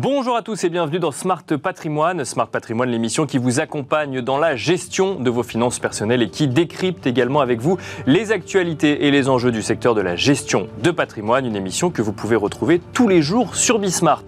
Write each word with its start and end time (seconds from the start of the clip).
Bonjour 0.00 0.36
à 0.36 0.42
tous 0.42 0.62
et 0.62 0.68
bienvenue 0.68 1.00
dans 1.00 1.10
Smart 1.10 1.42
Patrimoine. 1.60 2.24
Smart 2.24 2.46
Patrimoine, 2.46 2.88
l'émission 2.88 3.26
qui 3.26 3.36
vous 3.36 3.58
accompagne 3.58 4.20
dans 4.20 4.38
la 4.38 4.54
gestion 4.54 5.16
de 5.16 5.28
vos 5.28 5.42
finances 5.42 5.80
personnelles 5.80 6.22
et 6.22 6.30
qui 6.30 6.46
décrypte 6.46 7.08
également 7.08 7.40
avec 7.40 7.60
vous 7.60 7.78
les 8.06 8.30
actualités 8.30 9.06
et 9.06 9.10
les 9.10 9.28
enjeux 9.28 9.50
du 9.50 9.60
secteur 9.60 9.96
de 9.96 10.00
la 10.00 10.14
gestion 10.14 10.68
de 10.84 10.92
patrimoine. 10.92 11.46
Une 11.46 11.56
émission 11.56 11.90
que 11.90 12.00
vous 12.00 12.12
pouvez 12.12 12.36
retrouver 12.36 12.80
tous 12.92 13.08
les 13.08 13.22
jours 13.22 13.56
sur 13.56 13.80
Bismart. 13.80 14.22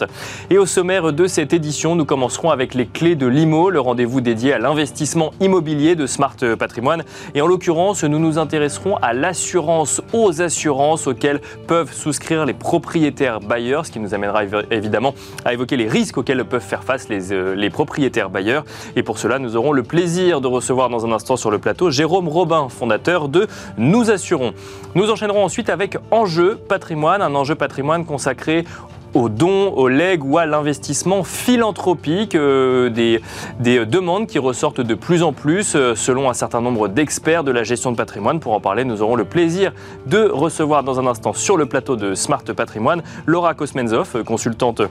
Et 0.50 0.59
au 0.59 0.66
sommaire 0.66 1.12
de 1.12 1.28
cette 1.28 1.52
édition, 1.52 1.95
nous 1.95 2.05
commencerons 2.05 2.50
avec 2.50 2.74
les 2.74 2.87
clés 2.87 3.14
de 3.14 3.28
l'IMO, 3.28 3.70
le 3.70 3.78
rendez-vous 3.78 4.20
dédié 4.20 4.52
à 4.52 4.59
l'investissement 4.59 5.30
immobilier 5.38 5.95
de 5.95 6.09
Smart 6.09 6.34
Patrimoine. 6.59 7.05
Et 7.37 7.42
en 7.42 7.46
l'occurrence, 7.46 8.02
nous 8.02 8.18
nous 8.18 8.38
intéresserons 8.38 8.96
à 8.96 9.12
l'assurance 9.12 10.02
aux 10.12 10.42
assurances 10.42 11.06
auxquelles 11.06 11.41
peuvent 11.68 11.92
souscrire 11.92 12.45
les 12.45 12.55
propriétaires 12.55 13.38
bailleurs, 13.38 13.87
ce 13.87 13.92
qui 13.92 14.00
nous 14.00 14.14
amènera 14.14 14.42
évidemment 14.73 15.14
à 15.45 15.59
évoquer 15.60 15.77
les 15.77 15.88
risques 15.88 16.16
auxquels 16.16 16.42
peuvent 16.46 16.62
faire 16.62 16.82
face 16.82 17.06
euh, 17.10 17.55
les, 17.55 17.70
propriétaires 17.70 18.30
bailleurs. 18.30 18.64
Et 18.96 19.02
pour 19.02 19.19
cela, 19.19 19.38
nous 19.38 19.56
aurons 19.56 19.73
le 19.73 19.83
plaisir 19.83 20.41
de 20.41 20.46
recevoir 20.46 20.88
dans 20.88 21.05
un 21.05 21.12
instant 21.12 21.36
sur 21.36 21.50
le 21.50 21.59
plateau 21.59 21.91
Jérôme 21.91 22.28
Robin, 22.28 22.69
fondateur 22.70 23.28
de 23.28 23.46
Nous 23.77 24.10
Assurons. 24.10 24.55
Nous 24.95 25.10
enchaînerons 25.10 25.45
ensuite 25.45 25.69
avec 25.69 25.98
Enjeu 26.10 26.56
patrimoine, 26.56 27.20
un 27.20 27.34
enjeu 27.34 27.56
patrimoine 27.56 28.06
consacré 28.06 28.64
aux 29.12 29.28
dons, 29.28 29.73
aux 29.74 29.88
legs 29.88 30.24
ou 30.24 30.38
à 30.38 30.46
l'investissement 30.46 31.24
philanthropique, 31.24 32.34
euh, 32.36 32.88
des, 32.88 33.20
des, 33.58 33.84
demandes 33.84 34.27
qui 34.27 34.38
ressortent 34.38 34.80
de 34.80 34.95
plus 34.95 35.22
en 35.22 35.33
plus 35.33 35.74
euh, 35.74 35.95
selon 35.95 36.30
un 36.30 36.34
certain 36.34 36.61
nombre 36.61 36.88
d'experts 36.88 37.45
de 37.45 37.50
la 37.50 37.64
gestion 37.64 37.91
de 37.91 37.97
patrimoine. 37.97 38.41
Pour 38.41 38.55
en 38.55 38.61
parler, 38.61 38.84
nous 38.84 39.02
aurons 39.02 39.16
le 39.16 39.24
plaisir 39.24 39.72
de 40.06 40.22
recevoir 40.22 40.84
dans 40.84 41.00
un 41.00 41.06
instant 41.06 41.34
sur 41.34 41.56
le 41.56 41.66
plateau 41.66 41.97
de 41.97 42.14
Smart 42.14 42.44
Patrimoine 42.44 43.03
Laura 43.27 43.55
Kosmenzov, 43.55 44.22
consultante 44.25 44.83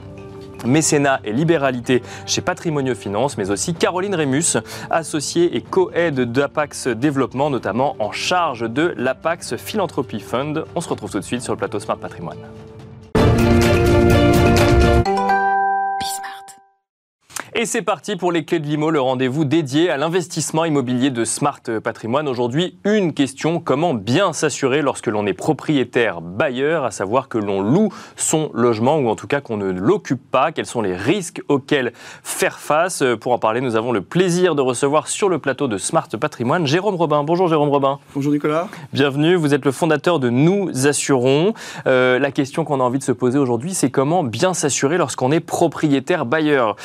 mécénat 0.66 1.20
et 1.24 1.34
libéralité 1.34 2.02
chez 2.26 2.42
Patrimonio 2.42 2.96
Finance, 2.96 3.38
mais 3.38 3.52
aussi 3.52 3.74
Caroline 3.74 4.16
Rémus, 4.16 4.58
associée 4.90 5.56
et 5.56 5.62
co-aide 5.62 6.32
d'Apax 6.32 6.88
Développement, 6.88 7.50
notamment 7.50 7.96
en 8.00 8.12
charge 8.12 8.70
de 8.70 8.94
l'Apax 8.98 9.56
Philanthropy 9.58 10.20
Fund. 10.20 10.66
On 10.76 10.82
se 10.82 10.90
retrouve 10.90 11.12
tout 11.12 11.20
de 11.20 11.26
suite 11.26 11.42
sur 11.42 11.54
le 11.54 11.58
plateau 11.58 11.80
Smart 11.80 11.98
Patrimoine. 11.98 12.40
Et 17.56 17.66
c'est 17.66 17.82
parti 17.82 18.16
pour 18.16 18.32
les 18.32 18.46
clés 18.46 18.60
de 18.60 18.68
l'IMO, 18.68 18.92
le 18.92 19.02
rendez-vous 19.02 19.44
dédié 19.44 19.90
à 19.90 19.98
l'investissement 19.98 20.66
immobilier 20.66 21.10
de 21.10 21.26
Smart 21.26 21.60
Patrimoine. 21.84 22.28
Aujourd'hui, 22.28 22.78
une 22.84 23.12
question, 23.12 23.60
comment 23.60 23.96
bien 23.96 24.34
s'assurer 24.34 24.84
lorsque 24.84 25.08
l'on 25.08 25.26
est 25.26 25.34
propriétaire 25.34 26.22
bailleur, 26.22 26.86
à 26.86 26.92
savoir 26.92 27.28
que 27.28 27.40
l'on 27.40 27.62
loue 27.62 27.90
son 28.16 28.52
logement 28.54 28.98
ou 28.98 29.10
en 29.10 29.16
tout 29.16 29.26
cas 29.26 29.42
qu'on 29.42 29.58
ne 29.58 29.72
l'occupe 29.72 30.22
pas, 30.30 30.52
quels 30.52 30.68
sont 30.68 30.84
les 30.84 30.96
risques 30.96 31.42
auxquels 31.48 31.92
faire 32.24 32.60
face. 32.60 33.04
Pour 33.20 33.32
en 33.32 33.40
parler, 33.40 33.62
nous 33.62 33.76
avons 33.76 33.92
le 33.92 34.02
plaisir 34.02 34.54
de 34.54 34.62
recevoir 34.62 35.08
sur 35.08 35.28
le 35.28 35.40
plateau 35.40 35.68
de 35.68 35.80
Smart 35.80 36.08
Patrimoine 36.08 36.68
Jérôme 36.68 36.96
Robin. 36.96 37.24
Bonjour 37.24 37.48
Jérôme 37.48 37.70
Robin. 37.70 37.98
Bonjour 38.14 38.32
Nicolas. 38.32 38.68
Bienvenue, 38.94 39.34
vous 39.34 39.56
êtes 39.56 39.66
le 39.66 39.72
fondateur 39.72 40.20
de 40.20 40.30
Nous 40.30 40.88
Assurons. 40.88 41.56
Euh, 41.88 42.20
la 42.20 42.32
question 42.32 42.64
qu'on 42.64 42.80
a 42.80 42.84
envie 42.84 43.00
de 43.00 43.04
se 43.04 43.12
poser 43.12 43.40
aujourd'hui, 43.40 43.74
c'est 43.74 43.90
comment 43.90 44.24
bien 44.24 44.54
s'assurer 44.54 44.98
lorsqu'on 44.98 45.32
est 45.32 45.40
propriétaire 45.40 46.28
bailleur? 46.28 46.76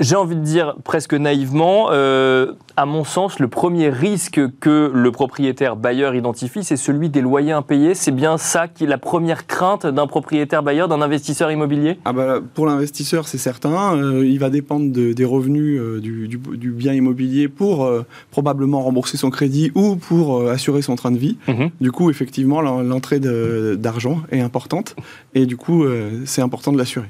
J'ai 0.00 0.16
envie 0.16 0.34
de 0.34 0.40
dire 0.40 0.76
presque 0.82 1.12
naïvement, 1.12 1.88
euh, 1.90 2.54
à 2.76 2.86
mon 2.86 3.04
sens, 3.04 3.38
le 3.38 3.48
premier 3.48 3.90
risque 3.90 4.40
que 4.58 4.90
le 4.92 5.12
propriétaire 5.12 5.76
bailleur 5.76 6.14
identifie, 6.14 6.64
c'est 6.64 6.78
celui 6.78 7.10
des 7.10 7.20
loyers 7.20 7.52
impayés. 7.52 7.94
C'est 7.94 8.10
bien 8.10 8.38
ça 8.38 8.66
qui 8.66 8.84
est 8.84 8.86
la 8.86 8.96
première 8.96 9.46
crainte 9.46 9.86
d'un 9.86 10.06
propriétaire 10.06 10.62
bailleur, 10.62 10.88
d'un 10.88 11.02
investisseur 11.02 11.52
immobilier? 11.52 11.98
Ah 12.06 12.14
bah, 12.14 12.40
Pour 12.54 12.64
l'investisseur, 12.64 13.28
c'est 13.28 13.38
certain. 13.38 13.94
Euh, 13.94 14.26
il 14.26 14.38
va 14.38 14.48
dépendre 14.48 14.90
des 14.90 15.24
revenus 15.24 15.78
euh, 15.78 16.00
du, 16.00 16.70
bien 16.70 16.94
immobilier 16.94 17.48
pour 17.48 17.90
probablement 18.30 18.80
rembourser 18.80 19.18
son 19.18 19.28
crédit 19.28 19.70
ou 19.74 19.96
pour 19.96 20.48
assurer 20.48 20.80
son 20.80 20.96
train 20.96 21.10
de 21.10 21.18
vie. 21.18 21.36
Mhm. 21.46 21.70
Du 21.80 21.92
coup, 21.92 22.08
effectivement, 22.08 22.62
l'entrée 22.62 23.20
d'argent 23.20 24.20
est 24.32 24.40
importante 24.40 24.96
et 25.34 25.44
du 25.44 25.58
coup, 25.58 25.84
c'est 26.24 26.40
important 26.40 26.72
de 26.72 26.78
l'assurer. 26.78 27.08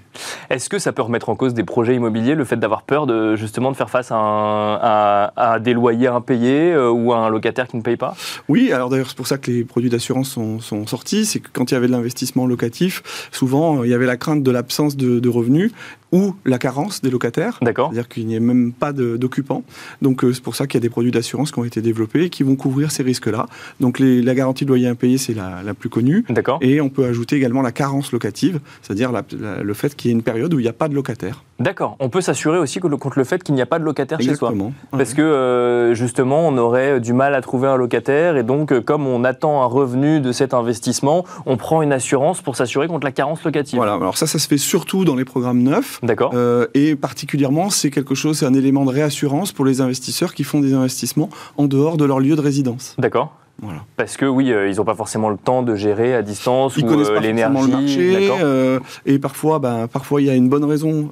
Est-ce 0.48 0.68
que 0.68 0.80
ça 0.80 0.92
peut 0.92 1.02
remettre 1.02 1.28
en 1.28 1.36
cause 1.36 1.54
des 1.54 1.62
projets 1.62 1.94
immobiliers, 1.94 2.34
le 2.34 2.44
fait 2.44 2.56
d'avoir 2.56 2.79
peur 2.82 3.06
de 3.06 3.36
justement 3.36 3.70
de 3.70 3.76
faire 3.76 3.90
face 3.90 4.08
à, 4.10 5.58
des 5.60 5.72
loyers 5.72 6.08
impayés 6.08 6.72
euh, 6.72 6.90
ou 6.90 7.12
à 7.12 7.18
un 7.18 7.28
locataire 7.28 7.68
qui 7.68 7.76
ne 7.76 7.82
paye 7.82 7.96
pas? 7.96 8.14
Oui, 8.48 8.72
alors 8.72 8.88
d'ailleurs 8.88 9.08
c'est 9.08 9.16
pour 9.16 9.26
ça 9.26 9.38
que 9.38 9.50
les 9.50 9.64
produits 9.64 9.90
d'assurance 9.90 10.30
sont, 10.30 10.86
sortis, 10.86 11.26
c'est 11.26 11.40
que 11.40 11.48
quand 11.52 11.70
il 11.70 11.74
y 11.74 11.76
avait 11.76 11.86
de 11.86 11.92
l'investissement 11.92 12.46
locatif, 12.46 13.28
souvent 13.32 13.80
euh, 13.80 13.86
il 13.86 13.90
y 13.90 13.94
avait 13.94 14.06
la 14.06 14.16
crainte 14.16 14.42
de 14.42 14.50
l'absence 14.50 14.96
de, 14.96 15.28
revenus 15.28 15.72
ou 16.12 16.34
la 16.44 16.58
carence 16.58 17.02
des 17.02 17.10
locataires. 17.10 17.58
C'est-à-dire 17.62 18.08
qu'il 18.08 18.26
n'y 18.26 18.34
ait 18.34 18.40
même 18.40 18.72
pas 18.72 18.92
d'occupants. 18.92 19.62
Donc 20.02 20.24
euh, 20.24 20.32
c'est 20.32 20.42
pour 20.42 20.56
ça 20.56 20.66
qu'il 20.66 20.78
y 20.78 20.82
a 20.82 20.82
des 20.82 20.90
produits 20.90 21.10
d'assurance 21.10 21.52
qui 21.52 21.58
ont 21.58 21.64
été 21.64 21.80
développés 21.80 22.24
et 22.24 22.30
qui 22.30 22.42
vont 22.42 22.56
couvrir 22.56 22.90
ces 22.90 23.02
risques-là. 23.02 23.46
Donc 23.80 23.98
la 23.98 24.34
garantie 24.34 24.64
de 24.64 24.70
loyer 24.70 24.88
impayé, 24.88 25.18
c'est 25.18 25.34
la, 25.34 25.62
plus 25.78 25.88
connue. 25.88 26.24
D'accord. 26.28 26.58
Et 26.60 26.80
on 26.80 26.88
peut 26.88 27.04
ajouter 27.04 27.36
également 27.36 27.62
la 27.62 27.72
carence 27.72 28.12
locative, 28.12 28.60
c'est-à-dire 28.82 29.12
le 29.12 29.74
fait 29.74 29.94
qu'il 29.94 30.10
y 30.10 30.12
ait 30.12 30.16
une 30.16 30.22
période 30.22 30.52
où 30.52 30.58
il 30.58 30.62
n'y 30.62 30.68
a 30.68 30.74
pas 30.74 30.88
de 30.88 30.94
locataire. 30.94 31.44
D'accord. 31.60 31.96
On 32.00 32.08
peut 32.08 32.22
s'assurer 32.22 32.58
aussi 32.58 32.80
contre 32.80 33.18
le 33.18 33.24
fait 33.24 33.42
qu'il 33.42 33.54
n'y 33.54 33.60
a 33.60 33.66
pas 33.66 33.78
de 33.78 33.84
locataire 33.84 34.20
chez 34.20 34.34
soi. 34.34 34.52
Parce 34.90 35.12
que 35.12 35.20
euh, 35.20 35.94
justement, 35.94 36.48
on 36.48 36.56
aurait 36.56 37.00
du 37.00 37.12
mal 37.12 37.34
à 37.34 37.42
trouver 37.42 37.68
un 37.68 37.76
locataire 37.76 38.36
et 38.36 38.42
donc, 38.42 38.72
euh, 38.72 38.80
comme 38.80 39.06
on 39.06 39.24
attend 39.24 39.62
un 39.62 39.66
revenu 39.66 40.20
de 40.20 40.32
cet 40.32 40.54
investissement, 40.54 41.24
on 41.44 41.58
prend 41.58 41.82
une 41.82 41.92
assurance 41.92 42.40
pour 42.40 42.56
s'assurer 42.56 42.88
contre 42.88 43.04
la 43.04 43.12
carence 43.12 43.44
locative. 43.44 43.76
Voilà. 43.76 43.94
Alors 43.94 44.16
ça, 44.16 44.26
ça 44.26 44.38
se 44.38 44.48
fait 44.48 44.56
surtout 44.56 45.04
dans 45.04 45.16
les 45.16 45.26
programmes 45.26 45.62
neufs. 45.62 45.99
D'accord. 46.02 46.32
Euh, 46.34 46.66
et 46.74 46.96
particulièrement, 46.96 47.70
c'est 47.70 47.90
quelque 47.90 48.14
chose, 48.14 48.38
c'est 48.38 48.46
un 48.46 48.54
élément 48.54 48.84
de 48.84 48.90
réassurance 48.90 49.52
pour 49.52 49.64
les 49.64 49.80
investisseurs 49.80 50.34
qui 50.34 50.44
font 50.44 50.60
des 50.60 50.74
investissements 50.74 51.28
en 51.56 51.66
dehors 51.66 51.96
de 51.96 52.04
leur 52.04 52.20
lieu 52.20 52.36
de 52.36 52.40
résidence. 52.40 52.94
D'accord. 52.98 53.36
Voilà. 53.62 53.80
Parce 53.98 54.16
que 54.16 54.24
oui, 54.24 54.50
euh, 54.50 54.70
ils 54.70 54.76
n'ont 54.76 54.86
pas 54.86 54.94
forcément 54.94 55.28
le 55.28 55.36
temps 55.36 55.62
de 55.62 55.74
gérer 55.74 56.14
à 56.14 56.22
distance 56.22 56.78
ils 56.78 56.84
ou 56.84 56.88
connaissent 56.88 57.10
euh, 57.10 57.20
l'énergie. 57.20 57.70
le 57.70 57.76
marché. 57.76 58.80
et 59.04 59.18
parfois, 59.18 59.58
ben, 59.58 59.86
parfois 59.86 60.22
il 60.22 60.28
y 60.28 60.30
a 60.30 60.34
une 60.34 60.48
bonne 60.48 60.64
raison 60.64 61.10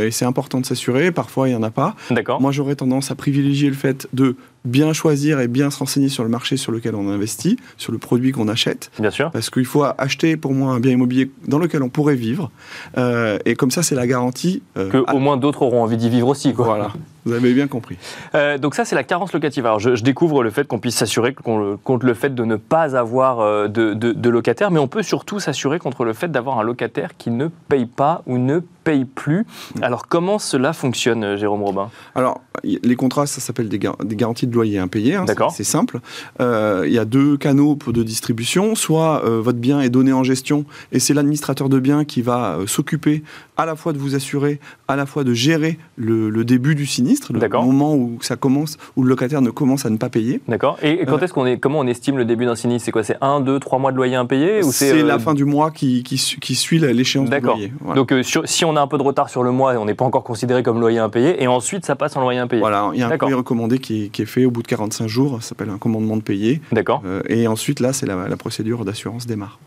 et 0.00 0.12
c'est 0.12 0.24
important 0.24 0.60
de 0.60 0.66
s'assurer. 0.66 1.10
Parfois, 1.10 1.48
il 1.48 1.52
y 1.52 1.56
en 1.56 1.62
a 1.64 1.70
pas. 1.70 1.96
D'accord. 2.12 2.40
Moi, 2.40 2.52
j'aurais 2.52 2.76
tendance 2.76 3.10
à 3.10 3.16
privilégier 3.16 3.68
le 3.68 3.74
fait 3.74 4.06
de 4.12 4.36
bien 4.68 4.92
choisir 4.92 5.40
et 5.40 5.48
bien 5.48 5.70
se 5.70 5.78
renseigner 5.78 6.08
sur 6.08 6.22
le 6.22 6.28
marché 6.28 6.56
sur 6.56 6.72
lequel 6.72 6.94
on 6.94 7.08
investit, 7.08 7.58
sur 7.76 7.92
le 7.92 7.98
produit 7.98 8.32
qu'on 8.32 8.48
achète. 8.48 8.90
Bien 8.98 9.10
sûr. 9.10 9.30
Parce 9.30 9.50
qu'il 9.50 9.64
faut 9.64 9.84
acheter 9.96 10.36
pour 10.36 10.52
moi 10.52 10.72
un 10.72 10.80
bien 10.80 10.92
immobilier 10.92 11.30
dans 11.46 11.58
lequel 11.58 11.82
on 11.82 11.88
pourrait 11.88 12.14
vivre. 12.14 12.50
Euh, 12.96 13.38
et 13.44 13.54
comme 13.54 13.70
ça, 13.70 13.82
c'est 13.82 13.94
la 13.94 14.06
garantie. 14.06 14.62
Euh, 14.76 14.90
que 14.90 15.12
au 15.12 15.18
moins 15.18 15.36
d'autres 15.36 15.62
auront 15.62 15.82
envie 15.82 15.96
d'y 15.96 16.08
vivre 16.08 16.28
aussi. 16.28 16.54
Quoi. 16.54 16.66
Voilà. 16.66 16.92
Vous 17.24 17.32
avez 17.34 17.52
bien 17.52 17.66
compris. 17.66 17.98
Euh, 18.34 18.56
donc 18.56 18.74
ça, 18.74 18.84
c'est 18.84 18.94
la 18.94 19.04
carence 19.04 19.32
locative. 19.32 19.66
Alors, 19.66 19.80
je, 19.80 20.02
découvre 20.02 20.42
le 20.42 20.50
fait 20.50 20.66
qu'on 20.66 20.78
puisse 20.78 20.96
s'assurer 20.96 21.34
contre 21.34 22.06
le 22.06 22.14
fait 22.14 22.34
de 22.34 22.44
ne 22.44 22.56
pas 22.56 22.96
avoir 22.96 23.68
de, 23.68 23.92
de, 23.92 24.30
locataire, 24.30 24.70
mais 24.70 24.78
on 24.78 24.88
peut 24.88 25.02
surtout 25.02 25.40
s'assurer 25.40 25.78
contre 25.78 26.04
le 26.04 26.14
fait 26.14 26.28
d'avoir 26.28 26.58
un 26.58 26.62
locataire 26.62 27.10
qui 27.18 27.30
ne 27.30 27.48
paye 27.68 27.86
pas 27.86 28.22
ou 28.26 28.38
ne 28.38 28.60
paye 28.60 28.77
plus. 29.04 29.46
Mm. 29.76 29.82
Alors, 29.82 30.08
comment 30.08 30.38
cela 30.38 30.72
fonctionne, 30.72 31.36
Jérôme 31.36 31.62
Robin 31.62 31.90
Alors, 32.14 32.40
les 32.64 32.96
contrats, 32.96 33.26
ça 33.26 33.40
s'appelle 33.40 33.68
des, 33.68 33.78
des 33.78 34.16
garanties 34.16 34.46
de 34.46 34.54
loyer 34.54 34.78
impayé. 34.78 35.14
Hein, 35.14 35.26
c'est 35.50 35.64
simple. 35.64 36.00
Euh, 36.40 36.84
il 36.86 36.92
y 36.92 36.98
a 36.98 37.04
deux 37.04 37.36
canaux 37.36 37.78
de 37.86 38.02
distribution. 38.02 38.74
Soit 38.74 39.24
euh, 39.24 39.40
votre 39.40 39.58
bien 39.58 39.80
est 39.80 39.90
donné 39.90 40.12
en 40.12 40.22
gestion 40.22 40.64
et 40.92 40.98
c'est 40.98 41.14
l'administrateur 41.14 41.68
de 41.68 41.78
bien 41.78 42.04
qui 42.04 42.22
va 42.22 42.56
euh, 42.56 42.66
s'occuper 42.66 43.22
à 43.56 43.66
la 43.66 43.76
fois 43.76 43.92
de 43.92 43.98
vous 43.98 44.14
assurer, 44.14 44.60
à 44.86 44.96
la 44.96 45.04
fois 45.04 45.24
de 45.24 45.34
gérer 45.34 45.78
le, 45.96 46.44
début 46.44 46.74
du 46.74 46.86
sinistre, 46.86 47.32
le 47.32 47.40
moment 47.48 47.94
où 47.94 48.18
ça 48.20 48.36
commence, 48.36 48.78
où 48.96 49.02
le 49.02 49.08
locataire 49.08 49.42
ne 49.42 49.50
commence 49.50 49.84
à 49.84 49.90
ne 49.90 49.96
pas 49.96 50.08
payer. 50.08 50.40
D'accord. 50.46 50.78
Et, 50.82 51.04
quand 51.06 51.20
est-ce 51.22 51.32
qu'on 51.32 51.44
est, 51.44 51.58
comment 51.58 51.80
on 51.80 51.86
estime 51.86 52.16
le 52.16 52.24
début 52.24 52.46
d'un 52.46 52.54
sinistre? 52.54 52.86
C'est 52.86 52.92
quoi? 52.92 53.02
C'est 53.02 53.16
un, 53.20 53.40
deux, 53.40 53.58
trois 53.58 53.78
mois 53.78 53.90
de 53.90 53.96
loyer 53.96 54.14
impayé 54.14 54.62
ou 54.62 54.70
c'est 54.70 55.02
la 55.02 55.18
fin 55.18 55.34
du 55.34 55.44
mois 55.44 55.70
qui, 55.70 56.02
qui, 56.04 56.54
suit 56.54 56.78
l'échéance 56.78 57.28
du 57.28 57.40
loyer. 57.40 57.72
Donc 57.94 58.14
si 58.44 58.64
on 58.64 58.76
a 58.76 58.77
un 58.80 58.86
peu 58.86 58.98
de 58.98 59.02
retard 59.02 59.28
sur 59.28 59.42
le 59.42 59.50
mois, 59.50 59.74
on 59.74 59.84
n'est 59.84 59.94
pas 59.94 60.04
encore 60.04 60.24
considéré 60.24 60.62
comme 60.62 60.80
loyer 60.80 60.98
impayé, 60.98 61.42
et 61.42 61.46
ensuite 61.46 61.84
ça 61.84 61.96
passe 61.96 62.16
en 62.16 62.20
loyer 62.20 62.40
impayé. 62.40 62.60
Voilà, 62.60 62.90
il 62.94 63.00
y 63.00 63.02
a 63.02 63.08
un 63.08 63.18
courrier 63.18 63.34
recommandé 63.34 63.78
qui 63.78 64.10
qui 64.10 64.22
est 64.22 64.26
fait 64.26 64.44
au 64.44 64.50
bout 64.50 64.62
de 64.62 64.68
45 64.68 65.06
jours, 65.06 65.42
ça 65.42 65.50
s'appelle 65.50 65.70
un 65.70 65.78
commandement 65.78 66.16
de 66.16 66.22
payer. 66.22 66.60
D'accord. 66.72 67.02
Euh, 67.04 67.22
et 67.28 67.46
ensuite, 67.46 67.80
là, 67.80 67.92
c'est 67.92 68.06
la, 68.06 68.36
procédure 68.36 68.84
d'assurance 68.84 69.26
démarre. 69.26 69.58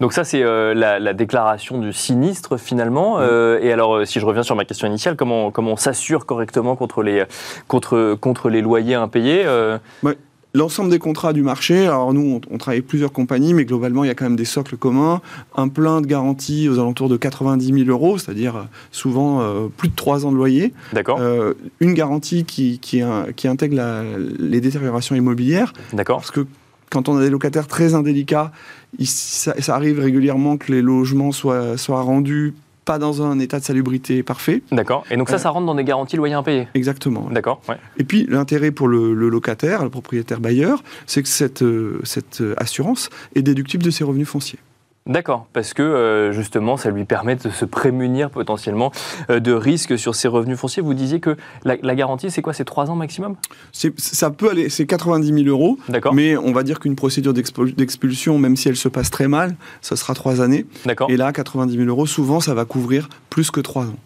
Donc 0.00 0.12
ça, 0.12 0.24
c'est 0.24 0.42
euh, 0.42 0.74
la, 0.74 1.12
déclaration 1.14 1.78
du 1.78 1.92
sinistre 1.92 2.58
finalement. 2.58 3.16
Euh, 3.18 3.58
et 3.62 3.72
alors, 3.72 4.06
si 4.06 4.20
je 4.20 4.26
reviens 4.26 4.42
sur 4.42 4.54
ma 4.54 4.64
question 4.64 4.86
initiale, 4.86 5.16
comment, 5.16 5.50
comment 5.50 5.72
on 5.72 5.76
s'assure 5.76 6.26
correctement 6.26 6.76
contre 6.76 7.02
les, 7.02 7.24
contre, 7.66 8.16
contre 8.20 8.50
les 8.50 8.60
loyers 8.60 8.94
impayés 8.94 9.46
L'ensemble 10.56 10.88
des 10.88 10.98
contrats 10.98 11.34
du 11.34 11.42
marché, 11.42 11.86
alors 11.86 12.14
nous, 12.14 12.40
on, 12.50 12.56
travaille 12.56 12.78
avec 12.78 12.86
plusieurs 12.86 13.12
compagnies, 13.12 13.52
mais 13.52 13.66
globalement, 13.66 14.04
il 14.04 14.06
y 14.06 14.10
a 14.10 14.14
quand 14.14 14.24
même 14.24 14.36
des 14.36 14.46
socles 14.46 14.78
communs. 14.78 15.20
Un 15.54 15.68
plein 15.68 16.00
de 16.00 16.06
garantie 16.06 16.70
aux 16.70 16.78
alentours 16.78 17.10
de 17.10 17.18
90 17.18 17.84
000 17.84 17.90
euros, 17.90 18.16
c'est-à-dire 18.16 18.56
euh, 18.56 18.62
souvent 18.90 19.42
euh, 19.42 19.66
plus 19.76 19.90
de 19.90 19.94
3 19.94 20.24
ans 20.24 20.32
de 20.32 20.36
loyer. 20.36 20.72
D'accord. 20.94 21.18
Euh, 21.20 21.52
une 21.80 21.92
garantie 21.92 22.46
qui, 22.46 22.78
qui, 22.78 23.02
qui 23.36 23.48
intègre 23.48 24.02
les 24.38 24.62
détériorations 24.62 25.14
immobilières. 25.14 25.74
D'accord. 25.92 26.20
Parce 26.20 26.30
que 26.30 26.46
quand 26.88 27.10
on 27.10 27.18
a 27.18 27.20
des 27.20 27.28
locataires 27.28 27.66
très 27.66 27.92
indélicats, 27.92 28.50
ça, 29.04 29.52
arrive 29.68 30.00
régulièrement 30.00 30.56
que 30.56 30.72
les 30.72 30.80
logements 30.80 31.32
soient, 31.32 31.76
soient 31.76 32.00
rendus 32.00 32.54
pas 32.86 32.98
dans 32.98 33.20
un 33.20 33.38
état 33.38 33.58
de 33.60 33.64
salubrité 33.64 34.22
parfait. 34.22 34.62
D'accord. 34.72 35.04
Et 35.10 35.18
donc 35.18 35.28
ça, 35.28 35.36
ça 35.36 35.50
rentre 35.50 35.66
dans 35.66 35.74
des 35.74 35.84
garanties 35.84 36.16
loyers 36.16 36.34
impayés 36.34 36.68
Exactement. 36.72 37.28
D'accord. 37.30 37.60
Et 37.98 38.04
puis 38.04 38.26
l'intérêt 38.30 38.70
pour 38.70 38.88
le, 38.88 39.12
locataire, 39.12 39.84
le 39.84 39.90
propriétaire 39.90 40.40
bailleur, 40.40 40.82
c'est 41.06 41.22
que 41.22 41.28
cette, 41.28 41.64
cette 42.04 42.42
assurance 42.56 43.10
est 43.34 43.42
déductible 43.42 43.82
de 43.82 43.90
ses 43.90 44.04
revenus 44.04 44.28
fonciers. 44.28 44.60
D'accord, 45.06 45.46
parce 45.52 45.72
que 45.72 45.82
euh, 45.82 46.32
justement, 46.32 46.76
ça 46.76 46.90
lui 46.90 47.04
permet 47.04 47.36
de 47.36 47.48
se 47.48 47.64
prémunir 47.64 48.28
potentiellement 48.28 48.90
euh, 49.30 49.38
de 49.38 49.52
risques 49.52 49.96
sur 49.96 50.16
ses 50.16 50.26
revenus 50.26 50.58
fonciers. 50.58 50.82
Vous 50.82 50.94
disiez 50.94 51.20
que 51.20 51.36
la, 51.64 51.76
garantie, 51.94 52.30
c'est 52.30 52.42
quoi? 52.42 52.52
C'est 52.52 52.64
3 52.64 52.90
ans 52.90 52.96
maximum? 52.96 53.36
Ça 53.72 54.30
peut 54.30 54.50
aller, 54.50 54.68
c'est 54.68 54.86
90 54.86 55.44
000 55.44 55.48
euros. 55.48 55.78
D'accord. 55.88 56.12
Mais 56.12 56.36
on 56.36 56.52
va 56.52 56.64
dire 56.64 56.80
qu'une 56.80 56.96
procédure 56.96 57.32
d'expulsion, 57.32 58.38
même 58.38 58.56
si 58.56 58.68
elle 58.68 58.76
se 58.76 58.88
passe 58.88 59.10
très 59.10 59.28
mal, 59.28 59.54
ça 59.80 59.94
sera 59.94 60.14
3 60.14 60.40
années. 60.40 60.66
D'accord. 60.84 61.08
Et 61.08 61.16
là, 61.16 61.32
90 61.32 61.76
000 61.76 61.88
euros, 61.88 62.06
souvent, 62.06 62.40
ça 62.40 62.54
va 62.54 62.64
couvrir 62.64 63.08
plus 63.30 63.52
que 63.52 63.60
3 63.60 63.84
ans. 63.84 63.96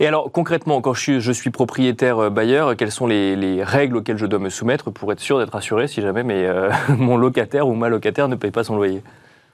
Et 0.00 0.06
alors, 0.06 0.32
concrètement, 0.32 0.80
quand 0.80 0.94
je 0.94 1.32
suis, 1.32 1.50
propriétaire 1.50 2.18
euh, 2.18 2.30
bailleur, 2.30 2.76
quelles 2.76 2.90
sont 2.90 3.06
les, 3.06 3.62
règles 3.62 3.98
auxquelles 3.98 4.18
je 4.18 4.26
dois 4.26 4.40
me 4.40 4.50
soumettre 4.50 4.90
pour 4.90 5.12
être 5.12 5.20
sûr 5.20 5.38
d'être 5.38 5.54
assuré 5.54 5.86
si 5.86 6.00
jamais 6.00 6.24
mais, 6.24 6.48
mon 6.88 7.16
locataire 7.16 7.68
ou 7.68 7.74
ma 7.74 7.88
locataire 7.88 8.26
ne 8.26 8.34
paye 8.34 8.50
pas 8.50 8.64
son 8.64 8.74
loyer? 8.74 9.02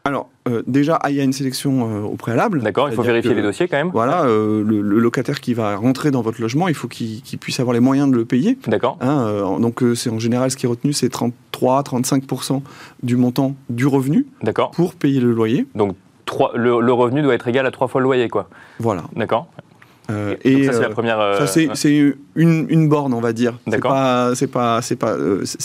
Alors, 0.06 0.28
euh, 0.48 0.62
déjà, 0.68 1.00
il 1.08 1.16
y 1.16 1.20
a 1.20 1.24
une 1.24 1.32
sélection 1.32 1.90
euh, 1.90 2.02
au 2.02 2.14
préalable. 2.14 2.62
D'accord, 2.62 2.88
il 2.88 2.94
faut 2.94 3.02
vérifier 3.02 3.34
les 3.34 3.42
dossiers 3.42 3.66
quand 3.66 3.76
même. 3.76 3.90
Voilà, 3.92 4.22
euh, 4.24 4.62
le, 4.64 4.80
locataire 4.80 5.40
qui 5.40 5.52
va 5.52 5.74
rentrer 5.74 6.12
dans 6.12 6.22
votre 6.22 6.40
logement, 6.40 6.68
il 6.68 6.74
faut 6.74 6.86
qu'il 6.86 7.20
puisse 7.40 7.58
avoir 7.58 7.74
les 7.74 7.80
moyens 7.80 8.08
de 8.08 8.16
le 8.16 8.24
payer. 8.24 8.56
D'accord. 8.68 8.98
Hein, 9.00 9.58
donc, 9.60 9.82
c'est 9.96 10.10
en 10.10 10.20
général 10.20 10.52
ce 10.52 10.56
qui 10.56 10.66
est 10.66 10.68
retenu, 10.68 10.92
c'est 10.92 11.12
33-35% 11.12 12.62
du 13.02 13.16
montant 13.16 13.56
du 13.68 13.86
revenu 13.86 14.26
pour 14.74 14.94
payer 14.94 15.20
le 15.20 15.32
loyer. 15.32 15.66
Donc, 15.74 15.96
le, 16.54 16.80
le, 16.80 16.92
revenu 16.92 17.22
doit 17.22 17.34
être 17.34 17.48
égal 17.48 17.66
à 17.66 17.72
trois 17.72 17.88
fois 17.88 18.00
le 18.00 18.04
loyer, 18.04 18.28
quoi. 18.28 18.48
Voilà. 18.78 19.04
D'accord. 19.16 19.48
Euh, 20.10 20.36
et 20.44 20.64
ça, 20.64 20.72
c'est 20.72 20.80
la 20.80 20.88
euh, 20.88 20.92
première. 20.92 21.18
ça, 21.38 21.46
c'est, 21.46 21.68
euh, 21.98 22.16
une, 22.36 22.66
une, 22.68 22.88
borne, 22.88 23.12
on 23.12 23.20
va 23.20 23.32
dire. 23.32 23.58
D'accord. 23.66 23.92
C'est 24.34 24.46
pas, 24.46 24.80
c'est 24.82 24.96
pas, 24.96 25.16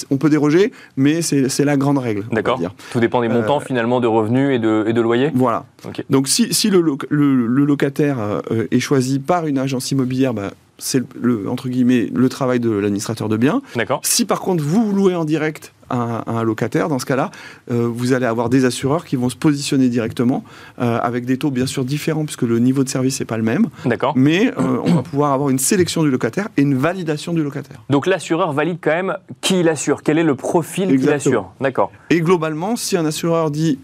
on 0.10 0.18
peut 0.18 0.30
déroger, 0.30 0.72
mais 0.98 1.22
c'est, 1.22 1.66
la 1.66 1.78
grande 1.78 1.98
règle. 1.98 2.26
D'accord. 2.32 2.60
Tout 2.92 3.00
dépend 3.00 3.22
des 3.22 3.30
montants 3.30 3.60
finalement 3.60 4.00
de 4.00 4.08
revenus 4.08 4.56
et 4.56 4.60
de, 4.60 4.86
et 4.88 4.94
de 4.94 5.02
loyers. 5.02 5.32
Voilà. 5.34 5.66
Donc 6.10 6.28
si, 6.28 6.54
si 6.54 6.70
le, 6.70 6.82
le, 7.10 7.66
locataire 7.66 8.42
est 8.72 8.80
choisi 8.80 9.20
par 9.20 9.46
une 9.48 9.58
agence 9.58 9.92
immobilière, 9.92 10.34
bah, 10.34 10.52
c'est 10.78 11.04
le, 11.20 11.48
entre 11.48 11.70
guillemets 11.70 12.10
le 12.14 12.28
travail 12.28 12.60
de 12.60 12.72
l'administrateur 12.72 13.30
de 13.30 13.38
biens. 13.38 13.62
D'accord. 13.76 14.02
Si 14.04 14.26
par 14.26 14.42
contre 14.42 14.64
vous 14.64 14.92
louez 14.92 15.16
en 15.16 15.26
direct 15.26 15.74
un, 15.92 16.24
un 16.28 16.44
locataire, 16.44 16.90
dans 16.90 17.00
ce 17.00 17.06
cas-là, 17.06 17.32
euh, 17.72 17.88
vous 17.88 18.14
allez 18.14 18.26
avoir 18.26 18.50
des 18.50 18.66
assureurs 18.66 19.06
qui 19.06 19.16
vont 19.16 19.30
se 19.30 19.36
positionner 19.36 19.90
directement 19.90 20.44
euh, 20.80 21.00
avec 21.02 21.26
des 21.26 21.38
taux 21.38 21.52
bien 21.52 21.66
sûr 21.66 21.86
différents 21.86 22.26
puisque 22.26 22.44
le 22.44 22.60
niveau 22.60 22.84
de 22.84 22.90
service 22.90 23.20
n'est 23.20 23.26
pas 23.26 23.38
le 23.38 23.44
même. 23.44 23.68
D'accord. 23.86 24.14
Mais 24.16 24.48
euh, 24.58 24.80
on 24.84 24.94
va 24.94 25.02
pouvoir 25.02 25.34
avoir 25.34 25.50
une 25.50 25.60
sélection 25.60 26.04
du 26.04 26.10
locataire 26.10 26.50
et 26.58 26.62
une 26.62 26.76
validation 26.76 27.34
du 27.34 27.44
locataire. 27.44 27.82
Donc 27.90 28.08
l'assureur 28.08 28.54
valide 28.54 28.78
quand 28.82 28.92
même 28.92 29.18
qui 29.42 29.60
il 29.60 29.70
assure, 29.70 30.04
quel 30.04 30.18
est 30.18 30.24
le 30.24 30.36
profil 30.36 31.00
qu'il 31.00 31.10
assure. 31.10 31.52
D'accord. 31.60 31.92
Et 32.10 32.22
globalement, 32.22 32.76
si 32.76 32.98
un 32.98 33.06
assureur 33.06 33.52
dit 33.52 33.80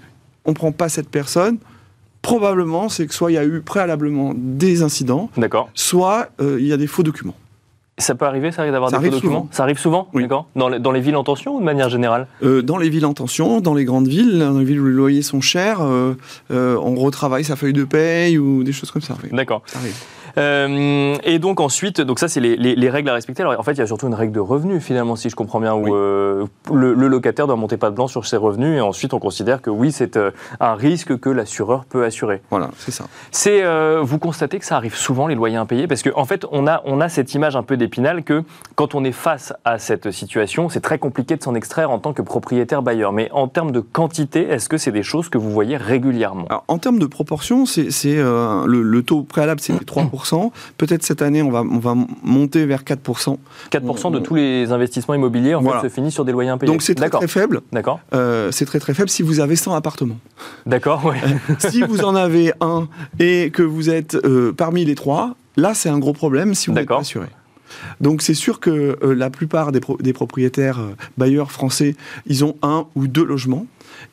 on 0.45 0.51
ne 0.51 0.56
prend 0.56 0.71
pas 0.71 0.89
cette 0.89 1.10
personne, 1.10 1.57
probablement 2.21 2.89
c'est 2.89 3.06
que 3.06 3.13
soit 3.13 3.31
il 3.31 3.36
y 3.36 3.38
a 3.38 3.45
eu 3.45 3.62
préalablement 3.62 4.33
des 4.36 4.81
incidents, 4.81 5.30
soit 5.74 6.30
il 6.39 6.65
y 6.65 6.74
a 6.74 6.77
des 6.77 6.88
faux 6.88 7.03
documents. 7.03 7.36
Ça 7.99 8.13
peut 8.13 8.25
arriver, 8.25 8.51
ça 8.51 8.61
arrive 8.61 8.73
d'avoir 8.73 8.91
des 8.91 9.09
documents 9.09 9.47
Ça 9.51 9.63
arrive 9.63 9.79
souvent 9.79 10.07
oui. 10.13 10.27
Dans, 10.27 10.69
les, 10.69 10.77
dans, 10.77 10.91
les, 10.91 11.01
villes 11.01 11.15
en 11.15 11.23
tension 11.23 11.55
ou 11.55 11.59
de 11.59 11.65
manière 11.65 11.89
générale 11.89 12.27
euh, 12.44 12.61
Dans 12.61 12.77
les 12.77 12.89
villes 12.89 13.07
en 13.07 13.15
tension, 13.15 13.59
dans 13.59 13.73
les 13.73 13.85
grandes 13.85 14.07
villes, 14.07 14.38
dans 14.38 14.59
les 14.59 14.65
villes 14.65 14.79
où 14.79 14.85
les 14.85 14.94
loyers 14.94 15.23
sont 15.23 15.41
chers, 15.41 15.81
euh, 15.81 16.15
euh, 16.51 16.77
on 16.79 16.94
retravaille 16.95 17.44
sa 17.44 17.55
feuille 17.55 17.73
de 17.73 17.85
paye 17.85 18.38
ou 18.38 18.63
des 18.63 18.71
choses 18.71 18.91
comme 18.91 19.01
ça. 19.01 19.15
D'accord. 19.31 19.63
Euh, 20.38 21.16
et 21.24 21.39
donc 21.39 21.60
ensuite, 21.60 22.01
donc 22.01 22.19
ça 22.19 22.28
c'est 22.28 22.39
les, 22.39 22.89
règles 22.89 23.10
à 23.10 23.13
respecter. 23.13 23.42
Alors 23.44 23.60
en 23.60 23.63
fait, 23.63 23.74
il 23.74 23.80
y 23.80 23.81
a 23.81 23.88
surtout 23.88 24.07
une 24.07 24.13
règle 24.13 24.34
de 24.34 24.39
revenu 24.39 24.80
finalement, 24.80 25.16
si 25.16 25.30
je 25.30 25.36
comprends 25.36 25.60
bien, 25.60 25.74
où 25.74 25.95
euh, 25.95 26.45
le, 26.72 26.94
locataire 26.94 27.48
doit 27.48 27.56
monter 27.56 27.78
pas 27.78 27.89
de 27.89 27.95
blanc 27.95 28.07
sur 28.07 28.25
ses 28.25 28.38
revenus 28.38 28.78
et 28.78 28.81
ensuite 28.81 29.13
on 29.13 29.19
considère 29.19 29.62
que 29.62 29.69
oui, 29.69 29.92
c'est 29.92 30.18
euh, 30.18 30.31
un 30.60 30.75
risque 30.75 31.18
que 31.19 31.30
l'assureur 31.30 31.86
peut 31.86 32.04
assurer. 32.04 32.42
Voilà, 32.50 32.69
c'est 32.78 32.92
ça. 32.92 33.06
C'est 33.31 33.63
vous 34.01 34.19
constatez 34.19 34.60
que 34.60 34.66
ça 34.66 34.75
arrive 34.75 34.95
souvent 34.95 35.28
les 35.28 35.36
loyers 35.36 35.57
impayés? 35.57 35.88
Parce 35.88 36.04
qu'en 36.04 36.22
en 36.22 36.25
fait, 36.25 36.45
on 36.51 36.68
a 36.68 36.81
on 36.86 37.01
a 37.01 37.10
cette 37.10 37.34
image 37.34 37.56
un 37.56 37.63
peu 37.63 37.78
d'épinal 37.78 38.24
que 38.24 38.44
quand 38.75 38.95
on 38.95 39.04
est 39.04 39.12
face 39.12 39.54
à 39.66 39.80
cette 39.80 40.12
situation, 40.12 40.69
c'est 40.69 40.81
très 40.81 41.00
compliqué 41.00 41.36
de 41.36 41.44
s'en 41.44 41.56
extraire 41.56 41.92
en 41.92 42.00
tant 42.00 42.13
que 42.13 42.22
propriétaire 42.22 42.81
bailleur. 42.81 43.12
Mais 43.12 43.30
en 43.31 43.48
termes 43.48 43.72
de 43.72 43.80
quantité, 43.80 44.48
est-ce 44.50 44.69
que 44.69 44.78
c'est 44.78 44.92
des 44.92 45.04
choses 45.04 45.30
que 45.30 45.38
vous 45.38 45.51
voyez 45.51 45.78
régulièrement? 45.78 46.45
Alors, 46.50 46.63
En 46.68 46.78
termes 46.78 47.00
de 47.00 47.06
proportion, 47.06 47.66
c'est 47.66 47.88
le, 48.16 48.66
le, 48.66 49.04
taux 49.04 49.24
préalable, 49.24 49.60
c'était 49.60 49.86
3%. 49.86 50.26
Peut-être 50.77 51.03
cette 51.03 51.21
année, 51.21 51.41
on 51.41 51.51
va, 51.51 51.62
on 51.62 51.79
va 51.79 51.95
monter 52.24 52.65
vers 52.65 52.83
4%. 52.83 53.38
4% 53.71 54.12
de 54.12 54.19
tous 54.19 54.35
les 54.35 54.71
investissements 54.71 55.13
immobiliers 55.13 55.56
en 55.56 55.62
fait, 55.62 55.88
se 55.88 55.94
finissent 55.94 56.13
sur 56.13 56.25
des 56.25 56.31
loyers 56.31 56.50
impayés. 56.50 56.71
Donc 56.71 56.81
c'est 56.81 56.95
très, 56.95 57.09
très 57.09 57.27
faible. 57.27 57.62
D'accord. 57.71 58.00
Euh, 58.13 58.51
c'est 58.51 58.65
très 58.65 58.79
très 58.79 58.94
faible 58.94 59.09
si 59.09 59.24
vous 59.24 59.39
avez 59.39 59.56
100 59.56 59.75
appartements. 59.75 60.18
D'accord, 60.65 61.03
oui. 61.06 61.18
Euh, 61.24 61.53
si 61.59 61.81
vous 61.81 62.01
en 62.01 62.15
avez 62.15 62.51
un 62.62 62.88
et 63.19 63.51
que 63.51 63.63
vous 63.63 63.89
êtes 63.89 64.15
euh, 64.15 64.53
parmi 64.53 64.85
les 64.85 64.95
trois, 64.95 65.35
là 65.56 65.74
c'est 65.74 65.89
un 65.89 66.00
gros 66.00 66.13
problème 66.13 66.53
si 66.53 66.68
vous 66.68 66.74
n'êtes 66.74 66.88
pas 66.88 67.00
assuré. 67.00 67.27
Donc 68.00 68.21
c'est 68.21 68.33
sûr 68.33 68.59
que 68.59 68.97
la 69.03 69.29
plupart 69.29 69.71
des, 69.71 69.81
des 70.00 70.13
propriétaires 70.13 70.79
bailleurs 71.18 71.51
français, 71.51 71.95
ils 72.25 72.45
ont 72.45 72.56
un 72.62 72.85
ou 72.95 73.07
deux 73.07 73.25
logements 73.25 73.65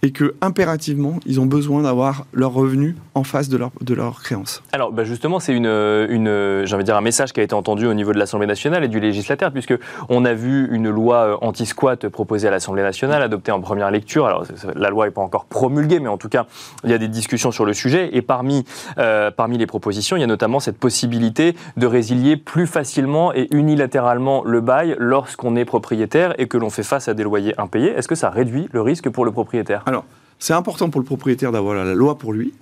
et 0.02 0.10
que 0.12 0.34
impérativement, 0.40 1.18
ils 1.26 1.40
ont 1.40 1.46
besoin 1.46 1.82
d'avoir 1.82 2.26
leurs 2.32 2.52
revenus 2.52 2.94
en 3.14 3.24
face 3.24 3.48
de 3.48 3.56
leur, 3.56 3.70
de 3.80 3.94
leur 3.94 4.22
créance. 4.22 4.62
Alors 4.72 4.92
bah, 4.92 5.04
justement, 5.04 5.40
c'est 5.40 5.54
une, 5.54 5.66
une 5.66 6.64
j'ai 6.64 6.82
dire 6.84 6.96
un 6.96 7.00
message 7.00 7.32
qui 7.32 7.40
a 7.40 7.42
été 7.42 7.54
entendu 7.54 7.86
au 7.86 7.94
niveau 7.94 8.12
de 8.12 8.18
l'Assemblée 8.18 8.46
nationale 8.46 8.84
et 8.84 8.88
du 8.88 9.00
législateur, 9.00 9.50
puisque 9.52 9.74
on 10.08 10.24
a 10.24 10.34
vu 10.34 10.68
une 10.70 10.90
loi 10.90 11.16
euh, 11.16 11.36
anti-squat 11.40 12.08
proposée 12.08 12.48
à 12.48 12.50
l'Assemblée 12.50 12.82
nationale, 12.82 13.22
adoptée 13.22 13.52
en 13.52 13.60
première 13.60 13.90
lecture. 13.90 14.26
Alors 14.26 14.44
la 14.74 14.90
loi 14.90 15.06
n'est 15.06 15.10
pas 15.10 15.22
encore 15.22 15.46
promulguée, 15.46 16.00
mais 16.00 16.08
en 16.08 16.18
tout 16.18 16.28
cas, 16.28 16.46
il 16.84 16.90
y 16.90 16.94
a 16.94 16.98
des 16.98 17.08
discussions 17.08 17.50
sur 17.50 17.64
le 17.64 17.72
sujet. 17.72 18.10
Et 18.12 18.22
parmi, 18.22 18.64
euh, 18.98 19.30
parmi 19.30 19.58
les 19.58 19.66
propositions, 19.66 20.16
il 20.16 20.20
y 20.20 20.24
a 20.24 20.28
notamment 20.28 20.60
cette 20.60 20.78
possibilité 20.78 21.56
de 21.76 21.86
résilier 21.86 22.36
plus 22.36 22.66
facilement 22.66 23.32
et 23.34 23.48
unilatéralement 23.50 24.42
le 24.44 24.60
bail 24.60 24.96
lorsqu'on 24.98 25.56
est 25.56 25.64
propriétaire 25.64 26.34
et 26.38 26.46
que 26.46 26.58
l'on 26.58 26.70
fait 26.70 26.82
face 26.82 27.08
à 27.08 27.14
des 27.14 27.24
loyers 27.24 27.58
impayés. 27.58 27.90
Est-ce 27.90 28.08
que 28.08 28.14
ça 28.14 28.30
réduit 28.30 28.68
le 28.72 28.82
risque 28.82 29.08
pour 29.08 29.24
le 29.24 29.32
propriétaire? 29.32 29.73
Alors, 29.86 30.04
c'est 30.38 30.52
important 30.52 30.90
pour 30.90 31.00
le 31.00 31.06
propriétaire 31.06 31.52
d'avoir 31.52 31.74
la 31.74 31.94
loi 31.94 32.18
pour 32.18 32.32
lui. 32.34 32.52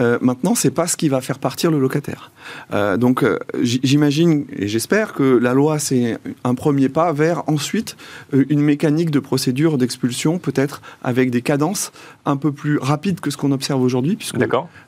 Euh, 0.00 0.18
maintenant, 0.22 0.54
c'est 0.54 0.70
pas 0.70 0.86
ce 0.86 0.96
qui 0.96 1.10
va 1.10 1.20
faire 1.20 1.38
partir 1.38 1.70
le 1.70 1.78
locataire. 1.78 2.30
Euh, 2.72 2.96
donc, 2.96 3.22
euh, 3.22 3.38
j'imagine 3.60 4.46
et 4.56 4.68
j'espère 4.68 5.12
que 5.12 5.22
la 5.22 5.52
loi 5.52 5.78
c'est 5.78 6.16
un 6.44 6.54
premier 6.54 6.88
pas 6.88 7.12
vers 7.12 7.42
ensuite 7.46 7.96
euh, 8.32 8.46
une 8.48 8.60
mécanique 8.60 9.10
de 9.10 9.18
procédure 9.18 9.76
d'expulsion, 9.76 10.38
peut-être 10.38 10.80
avec 11.02 11.30
des 11.30 11.42
cadences 11.42 11.92
un 12.24 12.38
peu 12.38 12.52
plus 12.52 12.78
rapides 12.78 13.20
que 13.20 13.30
ce 13.30 13.36
qu'on 13.36 13.52
observe 13.52 13.82
aujourd'hui, 13.82 14.16
puisque 14.16 14.38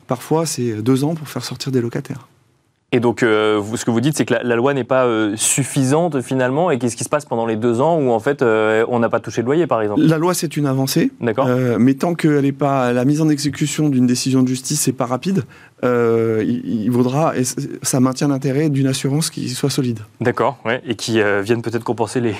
parfois 0.07 0.47
c'est 0.47 0.81
deux 0.81 1.03
ans 1.03 1.13
pour 1.13 1.27
faire 1.27 1.43
sortir 1.43 1.71
des 1.71 1.81
locataires. 1.81 2.27
Et 2.91 2.99
donc, 2.99 3.21
euh, 3.21 3.61
ce 3.75 3.85
que 3.85 3.91
vous 3.91 4.01
dites, 4.01 4.17
c'est 4.17 4.25
que 4.25 4.33
la, 4.33 4.55
loi 4.55 4.73
n'est 4.73 4.83
pas 4.83 5.05
euh, 5.05 5.35
suffisante 5.35 6.21
finalement. 6.21 6.71
Et 6.71 6.79
qu'est-ce 6.79 6.95
qui 6.95 7.03
se 7.03 7.09
passe 7.09 7.25
pendant 7.25 7.45
les 7.45 7.55
deux 7.55 7.81
ans 7.81 7.99
où 7.99 8.09
en 8.09 8.19
fait 8.19 8.41
euh, 8.41 8.83
on 8.87 8.99
n'a 8.99 9.09
pas 9.09 9.19
touché 9.19 9.41
de 9.41 9.45
loyer, 9.45 9.67
par 9.67 9.81
exemple? 9.81 10.01
La 10.01 10.17
loi, 10.17 10.33
c'est 10.33 10.57
une 10.57 10.65
avancée. 10.65 11.11
D'accord. 11.21 11.47
mais 11.77 11.93
tant 11.93 12.15
qu'elle 12.15 12.41
n'est 12.41 12.51
pas 12.51 12.91
la 12.91 13.05
mise 13.05 13.21
en 13.21 13.29
exécution 13.29 13.89
d'une 13.89 14.07
décision 14.07 14.41
de 14.41 14.47
justice, 14.47 14.81
c'est 14.81 14.91
pas 14.91 15.05
rapide. 15.05 15.43
Euh, 15.83 16.43
il, 16.45 16.89
vaudra, 16.91 17.37
et 17.37 17.43
ça 17.83 17.99
maintient 17.99 18.27
l'intérêt 18.27 18.69
d'une 18.69 18.87
assurance 18.87 19.29
qui 19.29 19.47
soit 19.49 19.69
solide. 19.69 19.99
D'accord, 20.19 20.57
ouais, 20.65 20.81
et 20.85 20.95
qui 20.95 21.21
euh, 21.21 21.41
vienne 21.41 21.61
peut-être 21.61 21.83
compenser 21.83 22.19
les, 22.19 22.35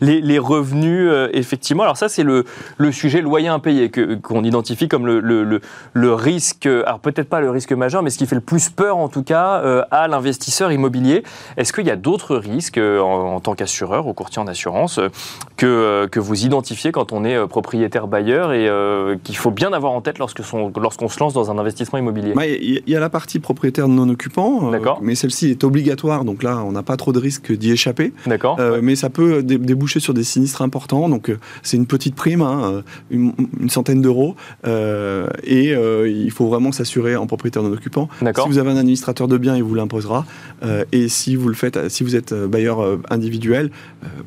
les, 0.00 0.38
revenus, 0.38 1.08
euh, 1.10 1.28
effectivement. 1.32 1.82
Alors 1.82 1.96
ça, 1.96 2.08
c'est 2.08 2.22
le, 2.22 2.44
le 2.76 2.92
sujet 2.92 3.20
loyer 3.20 3.48
impayé 3.48 3.90
qu'on 3.90 4.44
identifie 4.44 4.86
comme 4.86 5.06
le, 5.06 5.18
le, 5.20 5.60
le 5.92 6.14
risque, 6.14 6.66
alors 6.66 7.00
peut-être 7.00 7.28
pas 7.28 7.40
le 7.40 7.50
risque 7.50 7.72
majeur, 7.72 8.02
mais 8.02 8.10
ce 8.10 8.18
qui 8.18 8.26
fait 8.26 8.36
le 8.36 8.40
plus 8.40 8.70
peur 8.70 8.96
en 8.96 9.08
tout 9.08 9.22
cas 9.22 9.84
à 9.90 10.08
l'investisseur 10.08 10.70
immobilier. 10.70 11.22
Est-ce 11.56 11.72
qu'il 11.72 11.86
y 11.86 11.90
a 11.90 11.96
d'autres 11.96 12.36
risques 12.36 12.78
en, 12.78 13.40
tant 13.40 13.54
qu'assureur 13.54 14.06
ou 14.06 14.12
courtier 14.12 14.40
en 14.40 14.46
assurance 14.46 15.00
que, 15.56 16.06
que 16.10 16.20
vous 16.20 16.44
identifiez 16.44 16.92
quand 16.92 17.12
on 17.12 17.24
est 17.24 17.46
propriétaire 17.46 18.06
bailleur 18.06 18.52
et 18.52 18.68
qu'il 19.24 19.36
faut 19.36 19.50
bien 19.50 19.72
avoir 19.72 19.92
en 19.92 20.00
tête 20.00 20.18
lorsqu'on 20.18 20.72
lorsqu'on 20.76 21.08
se 21.08 21.18
lance 21.20 21.34
dans 21.34 21.50
un 21.50 21.58
investissement 21.58 21.98
immobilier? 21.98 22.34
Il 22.86 22.92
y 22.92 22.96
a 22.96 23.00
la 23.00 23.10
partie 23.10 23.38
propriétaire 23.38 23.88
non 23.88 24.08
occupant, 24.08 24.72
euh, 24.72 24.78
mais 25.02 25.14
celle-ci 25.14 25.50
est 25.50 25.64
obligatoire, 25.64 26.24
donc 26.24 26.42
là, 26.42 26.62
on 26.64 26.72
n'a 26.72 26.82
pas 26.82 26.96
trop 26.96 27.12
de 27.12 27.18
risque 27.18 27.52
d'y 27.52 27.72
échapper. 27.72 28.12
D'accord. 28.26 28.56
Euh, 28.60 28.80
mais 28.82 28.96
ça 28.96 29.10
peut 29.10 29.42
déboucher 29.42 30.00
sur 30.00 30.14
des 30.14 30.24
sinistres 30.24 30.62
importants, 30.62 31.08
donc 31.08 31.30
euh, 31.30 31.38
c'est 31.62 31.76
une 31.76 31.86
petite 31.86 32.14
prime, 32.14 32.42
hein, 32.42 32.82
une, 33.10 33.32
centaine 33.68 34.02
d'euros, 34.02 34.36
et 34.64 35.74
il 35.74 36.30
faut 36.30 36.46
vraiment 36.46 36.72
s'assurer 36.72 37.16
en 37.16 37.26
propriétaire 37.26 37.62
non 37.62 37.72
occupant. 37.72 38.08
Si 38.20 38.48
vous 38.48 38.58
avez 38.58 38.70
un 38.70 38.76
administrateur 38.76 39.28
de 39.28 39.38
biens, 39.38 39.56
il 39.56 39.62
vous 39.62 39.74
l'imposera, 39.74 40.26
et 40.92 41.08
si 41.08 41.36
vous 41.36 41.48
le 41.48 41.54
faites, 41.54 41.88
si 41.88 42.04
vous 42.04 42.16
êtes 42.16 42.34
bailleur 42.34 42.98
individuel, 43.10 43.70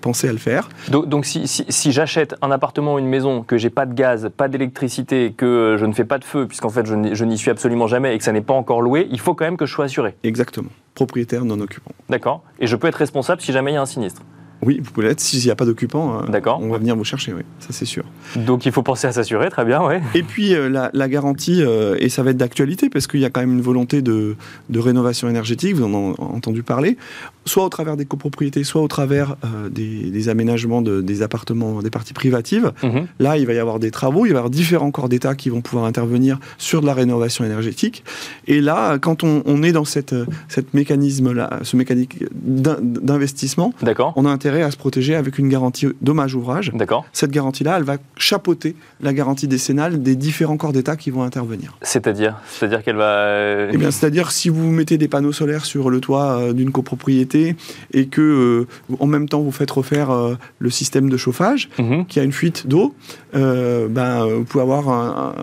pensez 0.01 0.27
à 0.27 0.31
le 0.31 0.37
faire. 0.37 0.69
Donc, 0.89 1.25
si, 1.25 1.91
j'achète 1.91 2.35
un 2.41 2.51
appartement 2.51 2.95
ou 2.95 2.99
une 2.99 3.07
maison, 3.07 3.43
que 3.43 3.57
j'ai 3.57 3.69
pas 3.69 3.85
de 3.85 3.93
gaz, 3.93 4.29
pas 4.35 4.47
d'électricité, 4.47 5.33
que 5.35 5.75
je 5.79 5.85
ne 5.85 5.93
fais 5.93 6.05
pas 6.05 6.17
de 6.17 6.25
feu, 6.25 6.47
puisqu'en 6.47 6.69
fait 6.69 6.85
je 6.85 7.25
n'y 7.25 7.37
suis 7.37 7.51
absolument 7.51 7.87
jamais, 7.87 8.15
et 8.15 8.17
que 8.17 8.23
ça 8.23 8.31
n'est 8.31 8.41
pas 8.47 8.55
encore 8.55 8.81
loué, 8.81 9.07
il 9.11 9.19
faut 9.19 9.35
quand 9.35 9.45
même 9.45 9.57
que 9.57 9.67
je 9.67 9.73
sois 9.73 9.85
assuré. 9.85 10.15
Exactement. 10.23 10.69
Propriétaire 10.95 11.45
non 11.45 11.59
occupant. 11.59 11.91
D'accord. 12.09 12.41
Et 12.59 12.65
je 12.65 12.75
peux 12.75 12.87
être 12.87 12.95
responsable 12.95 13.41
si 13.41 13.51
jamais 13.51 13.71
il 13.71 13.75
y 13.75 13.77
a 13.77 13.81
un 13.81 13.85
sinistre. 13.85 14.23
Oui, 14.63 14.79
vous 14.83 14.91
pouvez 14.91 15.07
l'être. 15.07 15.19
S'il 15.19 15.43
n'y 15.43 15.51
a 15.51 15.55
pas 15.55 15.65
d'occupant, 15.65 16.21
euh, 16.21 16.41
on 16.59 16.69
va 16.69 16.77
venir 16.77 16.95
vous 16.95 17.03
chercher, 17.03 17.33
oui, 17.33 17.43
ça 17.59 17.69
c'est 17.71 17.85
sûr. 17.85 18.03
Donc 18.35 18.65
il 18.65 18.71
faut 18.71 18.81
penser 18.81 19.07
à 19.07 19.11
s'assurer, 19.11 19.49
très 19.49 19.65
bien, 19.65 19.81
oui. 19.83 19.95
Et 20.15 20.23
puis 20.23 20.55
euh, 20.55 20.67
la, 20.69 21.09
garantie, 21.09 21.61
euh, 21.61 21.95
et 21.99 22.09
ça 22.09 22.23
va 22.23 22.31
être 22.31 22.37
d'actualité 22.37 22.89
parce 22.89 23.07
qu'il 23.07 23.19
y 23.19 23.25
a 23.25 23.29
quand 23.29 23.41
même 23.41 23.53
une 23.53 23.61
volonté 23.61 24.01
de, 24.01 24.35
rénovation 24.73 25.29
énergétique, 25.29 25.75
vous 25.75 25.83
en 25.83 26.11
avez 26.11 26.15
entendu 26.19 26.63
parler, 26.63 26.97
soit 27.45 27.65
au 27.65 27.69
travers 27.69 27.97
des 27.97 28.05
copropriétés, 28.05 28.63
soit 28.63 28.81
au 28.81 28.87
travers 28.87 29.35
des, 29.69 30.29
aménagements 30.29 30.81
des 30.81 31.21
appartements, 31.21 31.81
des 31.81 31.89
parties 31.89 32.13
privatives. 32.13 32.71
Mhm. 32.83 33.07
Là, 33.19 33.37
il 33.37 33.45
va 33.45 33.53
y 33.53 33.59
avoir 33.59 33.79
des 33.79 33.91
travaux, 33.91 34.25
il 34.25 34.29
va 34.29 34.35
y 34.35 34.37
avoir 34.37 34.49
différents 34.49 34.91
corps 34.91 35.09
d'État 35.09 35.35
qui 35.35 35.49
vont 35.49 35.61
pouvoir 35.61 35.85
intervenir 35.85 36.39
sur 36.57 36.81
de 36.81 36.85
la 36.85 36.93
rénovation 36.93 37.45
énergétique. 37.45 38.03
Et 38.47 38.61
là, 38.61 38.97
quand 38.97 39.23
on, 39.23 39.63
est 39.63 39.71
dans 39.71 39.85
cette, 39.85 40.15
cette 40.47 40.73
mécanisme-là, 40.73 41.59
ce 41.63 41.75
mécanique 41.75 42.23
d'investissement, 42.33 43.73
on 44.15 44.25
a 44.25 44.29
intérêt 44.29 44.46
à 44.47 44.71
se 44.71 44.77
protéger 44.77 45.15
avec 45.15 45.37
une 45.37 45.49
garantie 45.49 45.87
dommage-ouvrage. 46.01 46.71
D'accord. 46.73 47.05
Cette 47.13 47.31
garantie-là, 47.31 47.77
elle 47.77 47.83
va 47.83 47.97
chapeauter 48.17 48.75
la 49.01 49.13
garantie 49.13 49.47
décennale 49.47 50.01
des 50.01 50.15
différents 50.15 50.57
corps 50.57 50.73
d'État 50.73 50.95
qui 50.95 51.11
vont 51.11 51.23
intervenir. 51.23 51.77
C'est-à-dire 51.81 52.35
C'est-à-dire 52.47 52.83
qu'elle 52.83 52.95
va... 52.95 53.17
Euh, 53.17 53.71
eh 53.73 53.77
bien, 53.77 53.91
c'est-à-dire 53.91 54.31
si 54.31 54.49
vous 54.49 54.69
mettez 54.71 54.97
des 54.97 55.07
panneaux 55.07 55.31
solaires 55.31 55.65
sur 55.65 55.89
le 55.89 55.99
toit 55.99 56.39
euh, 56.39 56.53
d'une 56.53 56.71
copropriété 56.71 57.55
et 57.93 58.07
que 58.07 58.21
euh, 58.21 58.95
en 58.99 59.07
même 59.07 59.29
temps 59.29 59.41
vous 59.41 59.51
faites 59.51 59.71
refaire 59.71 60.37
le 60.59 60.69
système 60.69 61.09
de 61.09 61.17
chauffage, 61.17 61.69
mhm. 61.77 62.05
qui 62.05 62.19
a 62.19 62.23
une 62.23 62.31
fuite 62.31 62.67
d'eau, 62.67 62.95
ben, 63.33 64.25
vous 64.25 64.43
pouvez 64.45 64.63
avoir 64.63 65.33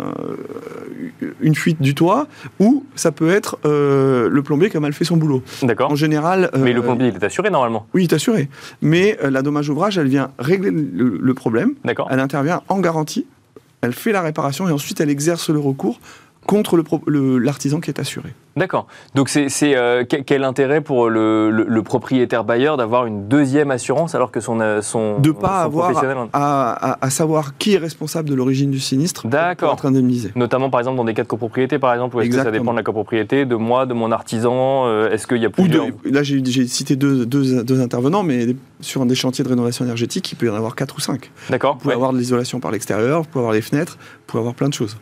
une 1.40 1.54
fuite 1.54 1.80
du 1.80 1.94
toit 1.94 2.26
ou 2.58 2.84
ça 2.94 3.12
peut 3.12 3.30
être 3.30 3.58
le 3.64 4.40
plombier 4.42 4.70
qui 4.70 4.76
a 4.76 4.80
mal 4.80 4.92
fait 4.92 5.04
son 5.04 5.16
boulot. 5.16 5.42
D'accord. 5.62 5.90
En 5.90 5.96
général... 5.96 6.50
Mais 6.56 6.72
le 6.72 6.82
plombier, 6.82 7.08
il 7.08 7.14
est 7.14 7.24
assuré 7.24 7.50
normalement 7.50 7.86
Oui, 7.94 8.04
il 8.04 8.12
est 8.12 8.14
assuré. 8.14 8.48
Mais 8.82 8.93
la 9.22 9.42
dommage 9.42 9.68
ouvrage, 9.68 9.98
elle 9.98 10.08
vient 10.08 10.30
régler 10.38 10.70
le, 10.70 11.34
problème. 11.34 11.74
Elle 12.10 12.20
intervient 12.20 12.62
en 12.68 12.80
garantie, 12.80 13.26
elle 13.80 13.92
fait 13.92 14.12
la 14.12 14.22
réparation 14.22 14.68
et 14.68 14.72
ensuite 14.72 15.00
elle 15.00 15.10
exerce 15.10 15.50
le 15.50 15.58
recours 15.58 16.00
contre 16.46 16.82
l'artisan 17.06 17.80
qui 17.80 17.90
est 17.90 18.00
assuré. 18.00 18.34
D'accord. 18.56 18.86
Donc 19.14 19.28
c'est 19.28 19.50
euh, 19.62 20.04
quel 20.04 20.44
intérêt 20.44 20.80
pour 20.80 21.08
le, 21.10 21.82
propriétaire 21.84 22.44
bailleur 22.44 22.76
d'avoir 22.76 23.06
une 23.06 23.28
deuxième 23.28 23.70
assurance 23.70 24.14
alors 24.14 24.30
que 24.30 24.40
son 24.40 24.60
euh, 24.60 24.80
son 24.80 25.18
de 25.18 25.32
pas 25.32 25.62
avoir 25.62 25.92
à, 26.32 27.10
savoir 27.10 27.58
qui 27.58 27.74
est 27.74 27.78
responsable 27.78 28.28
de 28.28 28.34
l'origine 28.34 28.70
du 28.70 28.80
sinistre 28.80 29.26
D'accord. 29.26 29.74
être 29.74 29.86
indemnisé. 29.86 30.32
Notamment 30.34 30.70
par 30.70 30.80
exemple 30.80 30.96
dans 30.96 31.04
des 31.04 31.14
cas 31.14 31.22
de 31.22 31.28
copropriété 31.28 31.78
par 31.78 31.92
exemple 31.92 32.16
où 32.16 32.20
est-ce 32.20 32.30
que 32.30 32.42
ça 32.42 32.50
dépend 32.50 32.72
de 32.72 32.78
la 32.78 32.82
copropriété, 32.82 33.44
de 33.44 33.56
moi, 33.56 33.86
de 33.86 33.94
mon 33.94 34.12
artisan, 34.12 34.86
euh, 34.86 35.10
est-ce 35.10 35.26
qu'il 35.26 35.42
y 35.42 35.46
a 35.46 35.50
plusieurs 35.50 35.86
Là 36.04 36.22
j'ai 36.22 36.66
cité 36.66 36.96
deux, 36.96 37.26
deux, 37.26 37.80
intervenants 37.80 38.22
mais 38.22 38.56
sur 38.80 39.04
des 39.04 39.14
chantiers 39.14 39.44
de 39.44 39.48
rénovation 39.48 39.84
énergétique 39.84 40.30
il 40.32 40.36
peut 40.36 40.46
y 40.46 40.50
en 40.50 40.54
avoir 40.54 40.74
quatre 40.76 40.96
ou 40.96 41.00
cinq. 41.00 41.30
D'accord. 41.50 41.74
Vous 41.74 41.80
pouvez 41.80 41.94
avoir 41.94 42.12
de 42.12 42.18
l'isolation 42.18 42.60
par 42.60 42.70
l'extérieur, 42.70 43.22
vous 43.22 43.28
pouvez 43.28 43.40
avoir 43.40 43.54
les 43.54 43.62
fenêtres, 43.62 43.98
vous 43.98 44.24
pouvez 44.26 44.40
avoir 44.40 44.54
plein 44.54 44.68
de 44.68 44.74
choses. 44.74 44.96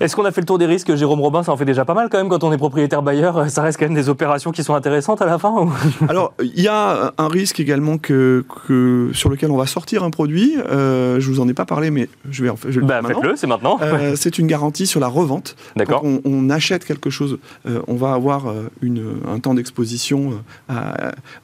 Est-ce 0.00 0.14
qu'on 0.14 0.24
a 0.24 0.30
fait 0.30 0.40
le 0.40 0.46
tour 0.46 0.58
des 0.58 0.66
risques 0.66 0.94
Jérôme 0.94 1.20
Robin, 1.20 1.42
ça 1.42 1.50
en 1.50 1.56
fait 1.56 1.64
déjà 1.64 1.84
pas 1.84 1.94
mal 1.94 2.08
quand 2.08 2.18
même 2.18 2.28
quand 2.28 2.44
on 2.44 2.52
est 2.52 2.58
propriétaire 2.58 3.02
bailleur. 3.02 3.50
Ça 3.50 3.62
reste 3.62 3.78
quand 3.78 3.86
même 3.86 3.94
des 3.94 4.08
opérations 4.08 4.52
qui 4.52 4.62
sont 4.62 4.74
intéressantes 4.74 5.22
à 5.22 5.26
la 5.26 5.38
fin 5.38 5.68
Alors, 6.08 6.34
il 6.40 6.60
y 6.60 6.68
a 6.68 7.12
un 7.18 7.28
risque 7.28 7.58
également 7.58 7.98
que, 7.98 8.44
que, 8.66 9.10
sur 9.12 9.28
lequel 9.28 9.50
on 9.50 9.56
va 9.56 9.66
sortir 9.66 10.04
un 10.04 10.10
produit. 10.10 10.56
Euh, 10.70 11.18
je 11.18 11.28
vous 11.28 11.40
en 11.40 11.48
ai 11.48 11.54
pas 11.54 11.64
parlé, 11.64 11.90
mais 11.90 12.08
je 12.30 12.44
vais 12.44 12.50
en 12.50 12.56
faire. 12.56 12.70
Bah, 12.82 13.00
Faites-le, 13.04 13.34
c'est 13.34 13.48
maintenant. 13.48 13.78
Euh, 13.82 14.14
c'est 14.16 14.38
une 14.38 14.46
garantie 14.46 14.86
sur 14.86 15.00
la 15.00 15.08
revente. 15.08 15.56
D'accord. 15.74 16.02
On, 16.04 16.20
on, 16.24 16.48
achète 16.48 16.84
quelque 16.84 17.10
chose, 17.10 17.38
euh, 17.66 17.82
on 17.88 17.96
va 17.96 18.12
avoir 18.12 18.46
une, 18.80 19.16
un 19.28 19.38
temps 19.40 19.54
d'exposition. 19.54 20.40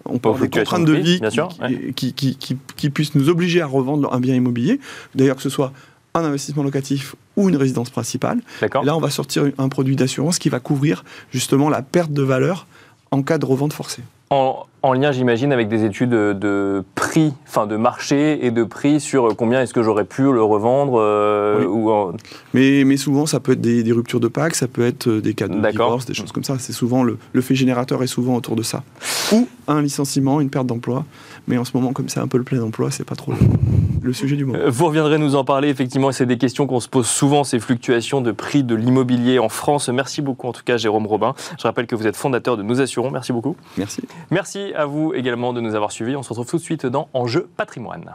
on 0.05 0.19
peut 0.19 0.29
avoir 0.29 0.41
des 0.41 0.49
contraintes 0.49 0.85
de 0.85 0.93
vie 0.93 1.21
qui, 1.97 2.15
qui, 2.15 2.37
qui, 2.37 2.57
qui 2.77 2.91
puissent 2.91 3.15
nous 3.15 3.29
obliger 3.29 3.61
à 3.61 3.67
revendre 3.67 4.13
un 4.15 4.21
bien 4.21 4.35
immobilier. 4.35 4.81
D'ailleurs, 5.15 5.37
que 5.37 5.43
ce 5.43 5.51
soit 5.51 5.73
un 6.17 6.25
investissement 6.25 6.63
locatif 6.63 7.17
ou 7.37 7.49
une 7.49 7.57
résidence 7.57 7.91
principale. 7.91 8.41
Là, 8.85 8.97
on 8.97 9.01
va 9.01 9.11
sortir 9.11 9.51
un 9.59 9.69
produit 9.69 9.97
d'assurance 9.97 10.39
qui 10.39 10.49
va 10.49 10.61
couvrir 10.61 11.05
justement 11.33 11.69
la 11.69 11.83
perte 11.83 12.13
de 12.13 12.23
valeur 12.23 12.67
en 13.11 13.23
cas 13.23 13.39
de 13.39 13.45
revente 13.45 13.73
forcée. 13.73 14.03
En, 14.31 14.93
lien, 14.93 15.13
j'imagine, 15.13 15.53
avec 15.53 15.69
des 15.69 15.85
études 15.85 16.11
de 16.11 16.85
prix, 16.97 17.33
enfin 17.47 17.67
de 17.67 17.77
marché 17.77 18.45
et 18.45 18.51
de 18.51 18.65
prix 18.65 19.01
sur 19.01 19.37
combien 19.37 19.63
est-ce 19.63 19.73
que 19.73 19.83
j'aurais 19.83 20.05
pu 20.05 20.23
le 20.23 20.43
revendre. 20.43 21.01
Euh, 21.01 21.65
ou 21.67 22.13
mais, 22.53 22.83
mais 22.85 22.97
souvent, 22.97 23.27
ça 23.27 23.39
peut 23.39 23.53
être 23.53 23.61
des, 23.61 23.93
ruptures 23.93 24.19
de 24.19 24.27
PAC, 24.29 24.57
ça 24.57 24.67
peut 24.67 24.85
être 24.85 25.09
des 25.09 25.35
cas 25.35 25.47
de 25.47 25.71
divorce, 25.71 26.05
des 26.07 26.15
choses 26.15 26.33
comme 26.33 26.43
ça. 26.43 26.57
C'est 26.59 26.73
souvent 26.73 27.03
le, 27.05 27.19
le, 27.33 27.41
fait 27.43 27.55
générateur 27.55 28.03
est 28.03 28.09
souvent 28.09 28.35
autour 28.35 28.57
de 28.57 28.63
ça. 28.63 28.83
Ou 29.33 29.49
un 29.69 29.83
licenciement, 29.83 30.41
une 30.41 30.51
perte 30.51 30.67
d'emploi. 30.67 31.05
Mais 31.47 31.57
en 31.57 31.65
ce 31.65 31.71
moment, 31.75 31.93
comme 31.93 32.09
c'est 32.09 32.21
un 32.21 32.29
peu 32.29 32.39
le 32.39 32.45
plein 32.45 32.61
emploi, 32.61 32.91
c'est 32.91 33.05
pas 33.05 33.17
trop 33.17 33.33
le 34.05 34.13
sujet 34.13 34.37
du 34.37 34.45
moment. 34.45 34.59
Euh, 34.59 34.71
vous 34.71 34.87
reviendrez 34.87 35.19
nous 35.19 35.35
en 35.35 35.45
parler, 35.45 35.69
effectivement, 35.69 36.13
c'est 36.13 36.27
des 36.27 36.39
questions 36.39 36.67
qu'on 36.67 36.81
se 36.81 36.89
pose 36.89 37.07
souvent, 37.07 37.45
ces 37.45 37.59
fluctuations 37.59 38.21
de 38.21 38.33
prix 38.33 38.63
de 38.63 38.75
l'immobilier 38.75 39.39
en 39.39 39.49
France. 39.49 39.89
Merci 39.89 40.23
beaucoup, 40.23 40.47
en 40.47 40.53
tout 40.53 40.63
cas, 40.65 40.77
Jérôme 40.77 41.07
Robin. 41.07 41.35
Je 41.59 41.63
rappelle 41.63 41.87
que 41.87 41.97
vous 41.97 42.07
êtes 42.07 42.17
fondateur 42.17 42.57
de 42.57 42.63
Nous 42.63 42.81
Assurons. 42.81 43.11
Merci 43.11 43.33
beaucoup. 43.33 43.57
Merci. 43.77 44.03
Merci 44.31 44.73
à 44.75 44.87
vous 44.87 45.13
également 45.15 45.53
de 45.53 45.61
nous 45.61 45.75
avoir 45.75 45.93
suivis. 45.93 46.17
On 46.17 46.23
se 46.23 46.29
retrouve 46.29 46.47
tout 46.47 46.59
de 46.59 46.63
suite 46.63 46.87
dans 46.87 47.09
Enjeu 47.15 47.49
patrimoine. 47.57 48.15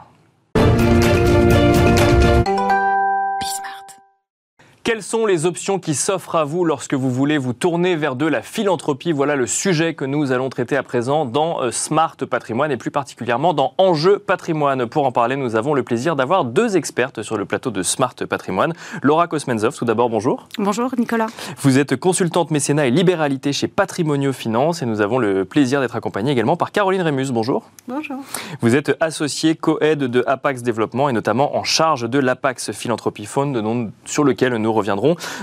Quelles 4.89 5.03
sont 5.03 5.27
les 5.27 5.46
options 5.46 5.77
qui 5.77 5.93
s'offrent 5.93 6.34
à 6.34 6.46
vous 6.46 6.65
lorsque 6.65 6.96
vous 6.96 7.12
voulez 7.12 7.38
vous 7.38 7.53
tourner 7.53 7.96
vers 7.96 8.15
de 8.15 8.25
la 8.25 8.41
philanthropie? 8.41 9.12
Voilà 9.12 9.36
le 9.36 9.46
sujet 9.46 9.93
que 9.93 10.03
nous 10.03 10.31
allons 10.31 10.50
traiter 10.50 10.75
à 10.75 10.81
présent 10.81 11.25
dans 11.25 11.62
euh, 11.62 11.69
Smart 11.69 12.17
Patrimoine 12.17 12.72
et 12.72 12.77
plus 12.77 12.89
particulièrement 12.89 13.53
dans 13.53 13.75
Enjeu 13.77 14.17
Patrimoine. 14.17 14.88
Pour 14.88 15.05
en 15.05 15.12
parler, 15.12 15.36
nous 15.36 15.55
avons 15.55 15.75
le 15.75 15.84
plaisir 15.84 16.15
d'avoir 16.15 16.43
deux 16.43 16.75
expertes 16.75 17.22
sur 17.22 17.38
le 17.38 17.46
plateau 17.46 17.69
de 17.69 17.84
Smart 17.84 18.15
Patrimoine. 18.27 18.74
Laura 19.03 19.27
Kosmenzov, 19.27 19.77
tout 19.77 19.86
d'abord, 19.86 20.10
bonjour. 20.10 20.48
Bonjour 20.58 20.89
Nicolas. 20.98 21.27
Vous 21.60 21.77
êtes 21.77 21.96
consultante 21.96 22.50
mécénat 22.50 22.88
et 22.88 22.91
libéralité 22.91 23.53
chez 23.53 23.67
Patrimonio 23.67 24.34
Finance 24.34 24.81
et 24.81 24.88
nous 24.88 25.01
avons 25.01 25.19
le 25.19 25.46
plaisir 25.46 25.81
d'être 25.81 25.98
accompagnés 25.98 26.31
également 26.31 26.58
par 26.58 26.72
Caroline 26.72 27.03
Rémus. 27.03 27.29
Bonjour. 27.31 27.69
Bonjour. 27.88 28.17
Vous 28.62 28.75
êtes 28.75 28.98
associée 29.01 29.53
co-aide 29.53 30.05
de 30.05 30.24
Apax 30.25 30.63
Développement 30.63 31.10
et 31.10 31.13
notamment 31.13 31.55
en 31.55 31.63
charge 31.63 32.10
de 32.10 32.17
l'Apax 32.17 32.72
Philanthropie 32.72 33.27
Fund, 33.27 33.91
sur 34.05 34.24
lequel 34.24 34.55
nous 34.55 34.78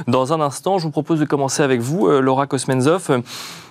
dans 0.07 0.33
un 0.33 0.41
instant. 0.41 0.79
Je 0.79 0.85
vous 0.85 0.91
propose 0.91 1.21
de 1.21 1.25
commencer 1.25 1.63
avec 1.63 1.81
vous, 1.81 2.07
euh, 2.07 2.21
Laura 2.21 2.47
Kosmenzov. 2.47 3.23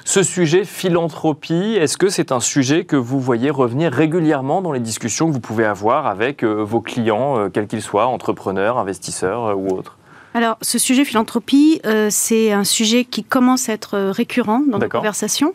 Ce 0.03 0.21
sujet 0.21 0.65
philanthropie, 0.65 1.77
est-ce 1.79 1.97
que 1.97 2.09
c'est 2.09 2.31
un 2.31 2.39
sujet 2.39 2.85
que 2.85 2.95
vous 2.95 3.19
voyez 3.19 3.49
revenir 3.49 3.91
régulièrement 3.91 4.61
dans 4.61 4.71
les 4.71 4.79
discussions 4.79 5.27
que 5.27 5.33
vous 5.33 5.39
pouvez 5.39 5.65
avoir 5.65 6.05
avec 6.05 6.43
euh, 6.43 6.63
vos 6.63 6.81
clients, 6.81 7.39
euh, 7.39 7.49
quels 7.49 7.67
qu'ils 7.67 7.81
soient, 7.81 8.05
entrepreneurs, 8.05 8.77
investisseurs 8.77 9.57
ou 9.57 9.69
autres? 9.69 9.97
Alors, 10.35 10.57
ce 10.61 10.77
sujet 10.77 11.05
philanthropie, 11.05 11.79
euh, 11.85 12.09
c'est 12.11 12.51
un 12.51 12.65
sujet 12.65 13.05
qui 13.05 13.23
commence 13.23 13.69
à 13.69 13.73
être 13.73 13.97
récurrent 14.09 14.61
dans 14.67 14.79
nos 14.79 14.89
conversations, 14.89 15.53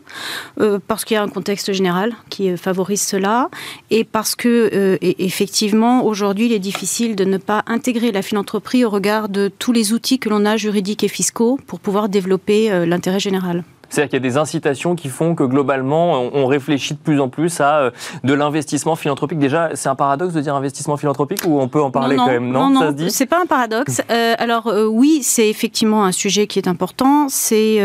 euh, 0.59 0.79
parce 0.89 1.05
qu'il 1.05 1.17
y 1.17 1.19
a 1.19 1.23
un 1.23 1.29
contexte 1.29 1.71
général 1.75 2.15
qui 2.31 2.57
favorise 2.57 3.03
cela, 3.03 3.51
et 3.91 4.05
parce 4.05 4.35
que, 4.35 4.71
euh, 4.73 4.97
effectivement, 5.03 6.07
aujourd'hui, 6.07 6.47
il 6.47 6.53
est 6.55 6.59
difficile 6.59 7.15
de 7.15 7.27
ne 7.27 7.37
pas 7.37 7.63
intégrer 7.67 8.11
la 8.11 8.23
philanthropie 8.23 8.83
au 8.87 8.89
regard 8.89 9.29
de 9.29 9.53
tous 9.59 9.73
les 9.73 9.93
outils 9.93 10.19
que 10.19 10.31
l'on 10.31 10.47
a 10.47 10.57
juridiques 10.57 11.05
et 11.05 11.09
fiscaux 11.09 11.61
pour 11.67 11.79
pouvoir 11.79 12.09
développer 12.09 12.87
l'intérêt 12.87 13.21
général. 13.21 13.65
C'est-à-dire 13.91 14.11
qu'il 14.11 14.25
y 14.25 14.27
a 14.27 14.31
des 14.31 14.37
incitations 14.37 14.95
qui 14.95 15.09
font 15.09 15.35
que 15.35 15.43
globalement, 15.43 16.23
on 16.33 16.47
réfléchit 16.47 16.95
de 16.95 16.99
plus 16.99 17.21
en 17.21 17.29
plus 17.29 17.61
à 17.61 17.81
euh, 17.81 17.91
de 18.25 18.33
l'investissement 18.33 18.97
philanthropique. 18.97 19.39
Déjà, 19.39 19.71
c'est 19.75 19.89
un 19.89 19.97
paradoxe 19.97 20.33
de 20.33 20.41
dire 20.41 20.55
investissement 20.55 20.97
philanthropique 20.97 21.41
ou 21.47 21.61
on 21.61 21.69
peut 21.69 21.83
en 21.83 21.91
parler 21.91 22.17
quand 22.17 22.27
même 22.27 22.51
Non, 22.51 22.71
non, 22.71 22.93
non 22.93 23.09
c'est 23.09 23.27
pas 23.27 23.43
un 23.43 23.47
paradoxe. 23.47 24.01
Euh, 24.11 24.35
alors 24.39 24.69
euh, 24.69 24.87
oui, 24.87 25.21
c'est 25.23 25.49
effectivement 25.49 26.05
un 26.05 26.13
sujet 26.13 26.47
qui 26.47 26.59
est 26.59 26.69
important. 26.69 27.29
C'est 27.29 27.81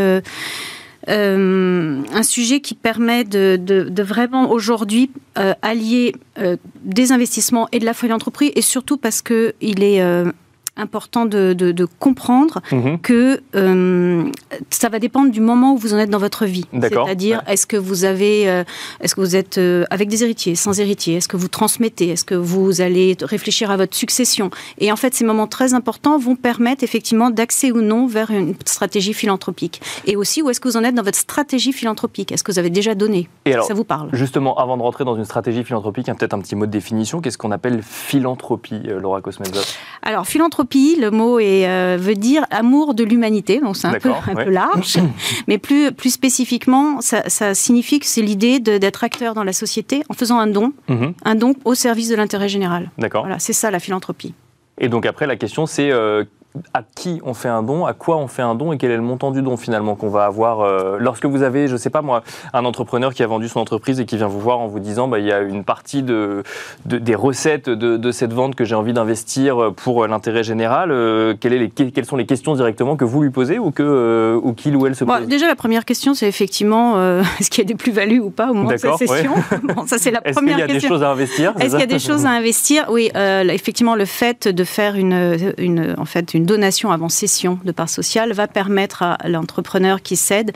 un 1.08 2.24
sujet 2.24 2.62
qui 2.62 2.76
permet 2.76 3.24
de, 3.24 3.58
de, 3.58 4.04
vraiment 4.04 4.52
aujourd'hui 4.52 5.12
allier 5.62 6.16
des 6.84 7.12
investissements 7.12 7.68
et 7.72 7.80
de 7.80 7.86
la 7.86 7.94
philanthropie, 7.94 8.52
et 8.56 8.62
surtout 8.62 8.98
parce 8.98 9.22
qu'il 9.22 9.84
est 9.84 10.02
important 10.78 11.26
de, 11.26 11.54
de, 11.54 11.86
comprendre 12.00 12.62
mhm. 12.72 13.00
que 13.00 13.42
euh, 13.56 14.30
ça 14.70 14.90
va 14.90 15.00
dépendre 15.00 15.32
du 15.32 15.42
moment 15.42 15.74
où 15.74 15.78
vous 15.78 15.94
en 15.94 15.98
êtes 15.98 16.10
dans 16.10 16.20
votre 16.20 16.46
vie. 16.46 16.66
C'est-à-dire, 16.74 17.42
est-ce 17.48 17.66
que 17.66 17.78
vous 17.78 18.04
avez, 18.04 18.50
euh, 18.50 18.64
est-ce 19.00 19.16
que 19.16 19.22
vous 19.22 19.36
êtes 19.36 19.58
euh, 19.58 19.86
avec 19.90 20.10
des 20.10 20.24
héritiers, 20.24 20.56
sans 20.56 20.80
héritiers, 20.80 21.16
est-ce 21.16 21.28
que 21.28 21.38
vous 21.38 21.48
transmettez, 21.48 22.10
est-ce 22.10 22.26
que 22.26 22.36
vous 22.36 22.82
allez 22.82 23.16
réfléchir 23.22 23.72
à 23.72 23.78
votre 23.78 23.96
succession? 23.96 24.50
Et 24.80 24.92
en 24.92 24.96
fait, 24.96 25.14
ces 25.14 25.24
moments 25.24 25.48
très 25.48 25.74
importants 25.74 26.18
vont 26.18 26.36
permettre 26.36 26.84
effectivement 26.84 27.30
d'accès 27.30 27.72
ou 27.72 27.82
non 27.82 28.08
vers 28.08 28.32
une 28.32 28.56
stratégie 28.66 29.14
philanthropique. 29.14 29.82
Et 30.06 30.16
aussi, 30.16 30.42
où 30.42 30.50
est-ce 30.50 30.60
que 30.60 30.68
vous 30.68 30.78
en 30.78 30.84
êtes 30.84 30.96
dans 30.96 31.04
votre 31.04 31.18
stratégie 31.18 31.72
philanthropique? 31.72 32.32
Est-ce 32.32 32.44
que 32.44 32.52
vous 32.52 32.60
avez 32.60 32.70
déjà 32.70 32.96
donné? 32.96 33.30
Et 33.46 33.54
alors, 33.54 33.66
Ça 33.66 33.74
vous 33.74 33.86
parle 33.86 34.10
Justement, 34.14 34.58
avant 34.58 34.78
de 34.78 34.82
rentrer 34.82 35.06
dans 35.06 35.16
une 35.16 35.26
stratégie 35.26 35.64
philanthropique, 35.64 36.08
peut-être 36.18 36.34
un 36.34 36.40
petit 36.40 36.56
mot 36.56 36.66
de 36.66 36.72
définition. 36.72 37.22
Qu'est-ce 37.22 37.38
qu'on 37.38 37.52
appelle 37.52 37.82
philanthropie, 37.82 38.82
Laura 38.84 39.22
Cosmenzov 39.22 39.66
Alors, 40.06 40.28
philanthropie, 40.28 40.98
le 41.00 41.10
mot 41.10 41.40
est, 41.40 41.68
euh, 41.68 41.98
veut 42.00 42.14
dire 42.14 42.46
amour 42.52 42.94
de 42.94 43.04
l'humanité, 43.04 43.60
donc 43.60 43.76
c'est 43.76 43.88
un, 43.88 43.94
peu, 43.94 44.12
un 44.12 44.36
peu, 44.36 44.52
large. 44.52 44.98
mais 45.48 45.58
plus, 45.58 45.92
plus 45.92 46.12
spécifiquement, 46.12 47.02
ça, 47.02 47.28
ça 47.28 47.56
signifie 47.56 48.00
que 48.00 48.06
c'est 48.06 48.22
l'idée 48.22 48.60
d'être 48.60 49.04
acteur 49.04 49.34
dans 49.34 49.44
la 49.44 49.54
société 49.54 50.04
en 50.08 50.14
faisant 50.14 50.38
un 50.38 50.48
don, 50.48 50.74
mhm. 50.88 51.14
un 51.26 51.36
don 51.36 51.56
au 51.66 51.74
service 51.74 52.10
de 52.10 52.16
l'intérêt 52.16 52.50
général. 52.50 52.92
D'accord. 53.00 53.24
Voilà, 53.24 53.40
c'est 53.40 53.54
ça 53.54 53.72
la 53.72 53.80
philanthropie. 53.80 54.36
Et 54.78 54.90
donc 54.90 55.08
après, 55.08 55.26
la 55.26 55.38
question, 55.38 55.66
c'est 55.66 55.92
euh, 55.92 56.24
à 56.74 56.82
qui 56.96 57.22
on 57.24 57.34
fait 57.34 57.50
un 57.50 57.64
don, 57.64 57.86
à 57.86 57.94
quoi 57.94 58.18
on 58.18 58.28
fait 58.28 58.42
un 58.42 58.56
don 58.56 58.72
et 58.72 58.78
quel 58.78 58.92
est 58.92 58.96
le 58.96 59.02
montant 59.02 59.32
du 59.32 59.42
don 59.42 59.58
finalement 59.58 59.96
qu'on 59.96 60.10
va 60.10 60.26
avoir 60.26 60.62
euh, 60.62 60.98
lorsque 61.00 61.26
vous 61.26 61.44
avez, 61.44 61.68
je 61.68 61.74
ne 61.74 61.78
sais 61.78 61.90
pas 61.90 62.02
moi, 62.02 62.24
un 62.54 62.66
entrepreneur 62.66 63.14
qui 63.14 63.24
a 63.24 63.28
vendu 63.28 63.48
son 63.48 63.60
entreprise 63.60 64.00
et 64.00 64.06
qui 64.06 64.18
vient 64.18 64.28
vous 64.28 64.40
voir 64.40 64.60
en 64.60 64.68
vous 64.68 64.80
disant 64.80 65.08
bah, 65.08 65.20
il 65.20 65.26
y 65.26 65.32
a 65.32 65.42
une 65.42 65.64
partie 65.64 66.04
de, 66.04 66.44
des 66.86 67.16
recettes 67.16 67.70
de, 67.70 68.12
cette 68.12 68.34
vente 68.34 68.56
que 68.56 68.64
j'ai 68.64 68.76
envie 68.76 68.94
d'investir 68.94 69.74
pour 69.76 70.08
l'intérêt 70.08 70.44
général. 70.44 70.92
Euh, 70.92 71.34
quelles, 71.40 71.54
les, 71.54 71.70
quelles, 71.70 72.06
sont 72.06 72.16
les 72.16 72.26
questions 72.26 72.56
directement 72.56 72.96
que 72.96 73.06
vous 73.06 73.22
lui 73.22 73.30
posez 73.30 73.60
ou, 73.60 73.72
que, 73.72 73.84
euh, 73.84 74.40
ou 74.42 74.54
qu'il 74.54 74.76
ou 74.76 74.88
elle 74.88 74.96
se 74.96 75.04
pose? 75.04 75.28
Déjà, 75.28 75.48
la 75.48 75.56
première 75.56 75.86
question, 75.86 76.14
c'est 76.14 76.28
effectivement 76.28 76.96
est-ce 77.40 77.50
qu'il 77.50 77.64
y 77.64 77.68
a 77.68 77.68
des 77.68 77.76
plus-values 77.76 78.20
ou 78.20 78.30
pas 78.30 78.52
au 78.52 78.54
moment 78.54 78.72
de 78.72 78.78
sa 78.78 78.98
session? 78.98 79.34
Bon, 79.64 79.88
Ça, 79.88 79.98
c'est 79.98 80.12
la 80.12 80.22
première 80.22 80.58
question. 80.58 80.66
Est-ce 80.66 80.66
qu'il 80.66 80.74
y 80.74 80.78
a 80.78 80.80
des 80.80 80.88
choses 80.88 81.04
à 81.04 81.10
investir? 81.10 81.54
Est-ce 81.60 81.72
qu'il 81.72 81.80
y 81.80 81.84
a 81.84 81.86
des 81.86 82.00
choses 82.00 82.26
à 82.26 82.30
investir? 82.30 82.86
Oui, 82.90 83.12
effectivement, 83.16 83.96
le 83.96 84.06
fait 84.06 84.48
de 84.48 84.64
faire 84.64 84.96
une, 84.96 85.54
une, 85.58 85.96
en 85.98 86.06
fait, 86.06 86.34
une 86.34 86.45
donation 86.46 86.92
avant 86.92 87.10
cession 87.10 87.60
de 87.64 87.72
part 87.72 87.90
sociale 87.90 88.34
va 88.34 88.48
permettre 88.48 89.04
à 89.04 89.18
l'entrepreneur 89.28 90.02
qui 90.02 90.16
cède, 90.16 90.52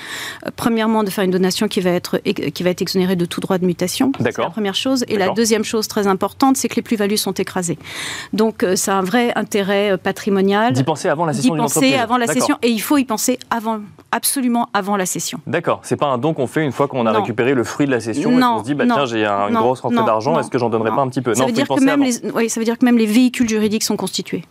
euh, 0.46 0.50
premièrement, 0.56 1.04
de 1.04 1.10
faire 1.10 1.24
une 1.24 1.32
donation 1.32 1.68
qui 1.68 1.82
va 1.82 1.92
être, 1.92 2.18
qui 2.20 2.64
va 2.64 2.70
être 2.70 2.82
exonérée 2.82 3.16
de 3.16 3.26
tout 3.26 3.42
droit 3.42 3.58
de 3.58 3.66
mutation. 3.66 4.12
C'est 4.20 4.38
la 4.38 4.50
première 4.50 4.76
chose. 4.76 5.06
Et 5.08 5.18
la 5.18 5.30
deuxième 5.30 5.64
chose 5.64 5.88
très 5.88 6.08
importante, 6.08 6.58
c'est 6.58 6.68
que 6.68 6.76
les 6.76 6.82
plus-values 6.82 7.18
sont 7.18 7.34
écrasées. 7.34 7.78
Donc, 8.34 8.64
euh, 8.64 8.76
a 8.88 8.94
un 8.94 9.02
vrai 9.02 9.32
intérêt 9.36 9.92
euh, 9.92 9.98
patrimonial. 9.98 10.74
D'y 10.74 10.84
penser 10.84 11.10
avant 11.10 11.26
la 11.26 11.34
cession 11.34 11.54
D'y 11.54 11.62
penser 11.62 11.96
avant 11.96 12.18
la 12.18 12.28
cession. 12.28 12.58
Et 12.62 12.70
il 12.70 12.82
faut 12.82 12.98
y 12.98 13.06
penser 13.06 13.40
avant, 13.50 13.80
absolument 14.12 14.70
avant 14.74 14.98
la 14.98 15.06
cession. 15.06 15.40
D'accord. 15.48 15.82
C'est 15.84 15.98
pas 15.98 16.08
un 16.08 16.18
don 16.18 16.34
qu'on 16.34 16.48
fait 16.48 16.64
une 16.64 16.72
fois 16.72 16.88
qu'on 16.88 17.06
a 17.06 17.12
récupéré 17.12 17.54
le 17.54 17.64
fruit 17.64 17.86
de 17.86 17.92
la 17.92 18.00
cession 18.00 18.32
non, 18.32 18.38
et 18.38 18.42
qu'on 18.42 18.60
se 18.60 18.64
dit, 18.64 18.74
bah, 18.74 18.86
tiens, 18.86 19.06
j'ai 19.06 19.26
une 19.26 19.56
grosse 19.56 19.82
rentrée 19.82 20.06
d'argent, 20.06 20.40
est-ce 20.40 20.50
que 20.50 20.58
j'en 20.58 20.70
donnerais 20.70 20.92
pas 20.92 21.02
un 21.02 21.10
petit 21.10 21.22
peu? 21.22 21.34
Ça 21.34 21.46
veut 21.46 21.52
dire 21.52 21.68
que 21.68 21.84
même 21.84 22.04
les, 22.04 22.32
oui, 22.34 22.50
ça 22.50 22.60
veut 22.60 22.66
dire 22.66 22.78
que 22.78 22.86
même 22.86 22.98
les 22.98 23.06
véhicules 23.06 23.48
juridiques 23.50 23.84
sont 23.84 23.98
constitués. 23.98 24.44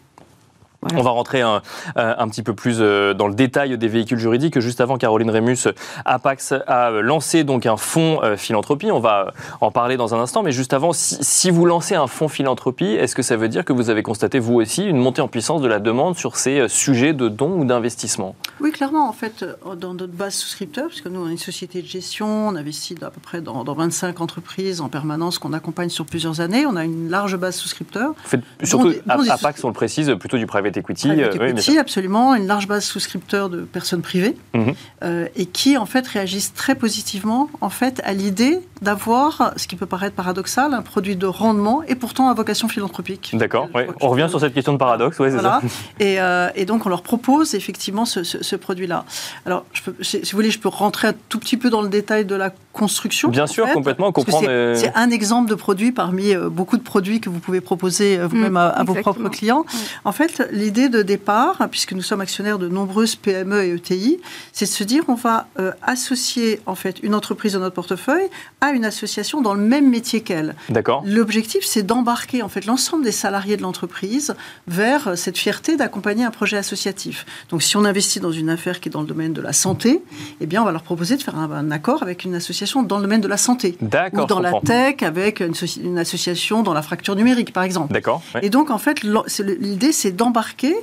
On 0.95 1.03
va 1.03 1.11
rentrer 1.11 1.41
un, 1.41 1.61
euh, 1.97 2.15
un, 2.17 2.29
petit 2.29 2.45
peu 2.45 2.55
plus 2.55 2.77
euh, 2.81 3.13
dans 3.13 3.27
le 3.27 3.35
détail 3.35 3.77
des 3.77 3.89
véhicules 3.89 4.19
juridiques. 4.19 4.61
Juste 4.61 4.81
avant, 4.81 4.97
Caroline 4.97 5.29
Rémus, 5.29 5.67
Apax 6.05 6.55
a 6.69 6.91
lancé 6.91 7.43
donc 7.43 7.67
un 7.67 7.77
fonds 7.77 8.23
euh, 8.23 8.37
philanthropie. 8.37 8.93
On 8.93 9.01
va 9.01 9.33
en 9.61 9.73
parler 9.73 9.97
dans 9.97 10.15
un 10.15 10.21
instant, 10.21 10.45
mais 10.45 10.53
juste 10.53 10.73
avant, 10.73 10.93
si, 10.93 11.51
vous 11.51 11.67
lancez 11.67 11.97
un 11.97 12.07
fonds 12.07 12.29
philanthropie, 12.29 12.93
est-ce 12.93 13.17
que 13.17 13.23
ça 13.23 13.37
veut 13.37 13.49
dire 13.49 13.65
que 13.65 13.73
vous 13.73 13.91
avez 13.91 14.05
constaté 14.05 14.39
vous 14.39 14.55
aussi 14.55 14.85
une 14.85 14.99
montée 14.99 15.21
en 15.21 15.27
puissance 15.27 15.63
de 15.63 15.67
la 15.67 15.81
demande 15.81 16.17
sur 16.17 16.37
ces 16.37 16.69
sujets 16.69 17.13
de 17.13 17.29
dons 17.29 17.59
ou 17.59 17.65
d'investissement? 17.65 18.37
Oui, 18.61 18.71
clairement. 18.71 19.09
En 19.09 19.13
fait, 19.13 19.45
dans 19.77 19.95
notre 19.95 20.13
base 20.13 20.35
souscripteur, 20.35 20.87
puisque 20.89 21.09
nous 21.09 21.21
on 21.21 21.29
est 21.29 21.33
une 21.33 21.39
société 21.39 21.83
de 21.83 21.89
gestion, 21.89 22.49
on 22.49 22.55
investit 22.55 22.95
à 23.03 23.11
peu 23.11 23.21
près 23.21 23.41
dans, 23.41 23.65
25 23.65 24.21
entreprises 24.21 24.81
en 24.81 24.89
permanence 24.89 25.39
qu'on 25.39 25.53
accompagne 25.53 25.89
sur 25.89 26.07
plusieurs 26.07 26.41
années. 26.41 26.67
On 26.67 26.77
a 26.77 26.85
une 26.85 27.11
large 27.11 27.37
base 27.37 27.57
souscripteur. 27.57 28.15
surtout, 28.63 28.93
Apax, 29.09 29.65
on 29.65 29.69
le 29.69 29.75
précise, 29.75 30.15
plutôt 30.19 30.39
du 30.39 30.47
private 30.47 30.68
equity. 30.77 31.11
Euh, 31.11 31.81
absolument, 31.81 32.35
une 32.35 32.47
large 32.47 32.69
base 32.69 32.85
souscripteur 32.85 33.49
de 33.49 33.63
personnes 33.63 34.03
privées 34.03 34.37
mhm. 34.55 34.75
euh, 35.03 35.29
et 35.37 35.47
qui 35.47 35.77
en 35.77 35.87
fait 35.87 36.07
réagissent 36.07 36.55
très 36.55 36.75
positivement 36.75 37.51
en 37.61 37.71
fait 37.71 38.01
à 38.05 38.13
l'idée 38.13 38.61
d'avoir, 38.83 39.53
ce 39.57 39.67
qui 39.67 39.77
peut 39.77 39.87
paraître 39.87 40.15
paradoxal, 40.15 40.75
un 40.75 40.83
produit 40.83 41.17
de 41.17 41.27
rendement 41.27 41.83
et 41.85 41.95
pourtant 41.95 42.29
à 42.29 42.35
vocation 42.35 42.69
philanthropique. 42.69 43.31
D'accord. 43.35 43.69
On 44.01 44.09
revient 44.09 44.27
sur 44.29 44.41
cette 44.41 44.55
question 44.55 44.73
de 44.73 44.79
paradoxe. 44.79 45.19
Ouais, 45.19 45.31
voilà. 45.31 45.61
Et, 46.01 46.21
euh, 46.21 46.49
et, 46.55 46.65
donc 46.65 46.87
on 46.87 46.89
leur 46.89 47.03
propose 47.03 47.55
effectivement 47.55 48.05
ce, 48.05 48.57
produit-là. 48.57 49.05
Alors, 49.47 49.65
je 49.73 49.83
peux, 49.83 49.95
si 50.03 50.21
vous 50.21 50.37
voulez, 50.37 50.51
je 50.51 50.59
peux 50.59 50.69
rentrer 50.69 51.09
un 51.09 51.15
tout 51.29 51.39
petit 51.39 51.57
peu 51.57 51.71
dans 51.71 51.83
le 51.83 51.89
détail 51.89 52.25
de 52.25 52.35
la 52.35 52.53
construction. 52.73 53.29
Bien 53.29 53.47
sûr, 53.47 53.69
complètement. 53.73 54.13
Comprendre. 54.13 54.47
C'est 54.77 54.93
un 54.95 55.11
exemple 55.11 55.51
de 55.51 55.55
produit 55.55 55.93
parmi 55.93 56.35
beaucoup 56.37 56.77
de 56.77 56.83
produits 56.83 57.21
que 57.21 57.31
vous 57.31 57.41
pouvez 57.41 57.61
proposer 57.61 58.19
vous-même 58.19 58.57
à, 58.57 58.69
à, 58.69 58.85
vos 58.85 58.95
propres 58.95 59.29
clients. 59.29 59.65
En 60.05 60.13
fait, 60.13 60.47
l'idée 60.53 60.89
de 60.89 61.03
départ, 61.03 61.69
puisque 61.71 61.93
nous 61.93 62.03
sommes 62.03 62.21
actionnaires 62.21 62.59
de 62.59 62.69
nombreuses 62.69 63.17
PME 63.17 63.65
et 63.65 63.75
ETI, 63.75 64.21
c'est 64.53 64.67
de 64.67 64.71
se 64.71 64.85
dire 64.85 65.05
on 65.09 65.15
va 65.15 65.49
euh, 65.59 65.73
associer 65.83 66.61
en 66.67 66.75
fait 66.75 67.01
une 67.03 67.15
entreprise 67.15 67.55
dans 67.55 67.61
notre 67.61 67.75
portefeuille 67.75 68.29
à 68.61 68.68
une 68.73 68.85
association 68.85 69.41
dans 69.41 69.55
le 69.55 69.63
même 69.63 69.89
métier 69.89 70.21
qu'elle. 70.23 70.55
D'accord. 70.69 71.03
L'objectif, 71.07 71.65
c'est 71.65 71.83
d'embarquer 71.83 72.43
en 72.43 72.49
fait 72.49 72.67
l'ensemble 72.67 73.05
des 73.05 73.13
salariés 73.13 73.57
de 73.57 73.63
l'entreprise 73.63 74.35
vers 74.67 75.09
euh, 75.09 75.17
cette 75.17 75.39
fierté 75.39 75.77
d'accompagner 75.77 76.25
un 76.25 76.31
projet 76.31 76.57
associatif. 76.57 77.27
Donc, 77.51 77.63
si 77.63 77.77
on 77.77 77.85
investit 77.85 78.21
dans 78.21 78.33
une 78.33 78.51
affaire 78.51 78.81
qui 78.81 78.89
est 78.89 78.93
dans 78.93 79.01
le 79.01 79.07
domaine 79.07 79.33
de 79.33 79.43
la 79.43 79.53
santé, 79.53 80.03
eh 80.41 80.47
bien, 80.47 80.63
on 80.63 80.65
va 80.65 80.73
leur 80.73 80.83
proposer 80.83 81.17
de 81.17 81.23
faire 81.23 81.37
un, 81.37 81.71
accord 81.71 82.03
avec 82.03 82.25
une 82.25 82.35
association 82.35 82.83
dans 82.83 82.97
le 82.97 83.03
domaine 83.03 83.21
de 83.21 83.29
la 83.29 83.37
santé. 83.37 83.77
D'accord. 83.81 84.25
Ou 84.25 84.27
dans 84.27 84.41
la 84.41 84.53
tech 84.65 85.03
avec 85.03 85.41
une, 85.41 85.55
une, 85.83 85.99
association 85.99 86.63
dans 86.63 86.75
la 86.75 86.83
fracture 86.83 87.17
numérique, 87.17 87.53
par 87.53 87.63
exemple. 87.63 87.93
D'accord. 87.93 88.23
Et 88.43 88.51
donc, 88.51 88.71
en 88.71 88.79
fait, 88.79 89.03
l'idée, 89.03 89.93
c'est 89.93 90.13
d'embarquer 90.13 90.75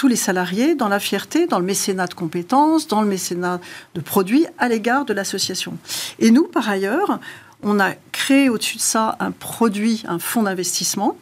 tous 0.00 0.08
les 0.08 0.16
salariés 0.16 0.74
dans 0.74 0.88
la 0.88 0.98
fierté, 0.98 1.46
dans 1.46 1.58
le 1.58 1.64
mécénat 1.66 2.06
de 2.06 2.14
compétences, 2.14 2.88
dans 2.88 3.02
le 3.02 3.06
mécénat 3.06 3.60
de 3.94 4.00
produits 4.00 4.46
à 4.56 4.66
l'égard 4.66 5.04
de 5.04 5.12
l'association. 5.12 5.76
Et 6.20 6.30
nous, 6.30 6.44
par 6.44 6.70
ailleurs, 6.70 7.20
on 7.62 7.78
a 7.78 7.90
créé 8.10 8.48
au-dessus 8.48 8.78
de 8.78 8.80
ça 8.80 9.18
un 9.20 9.30
produit, 9.30 10.02
un 10.08 10.18
fonds 10.18 10.44
d'investissement, 10.44 11.18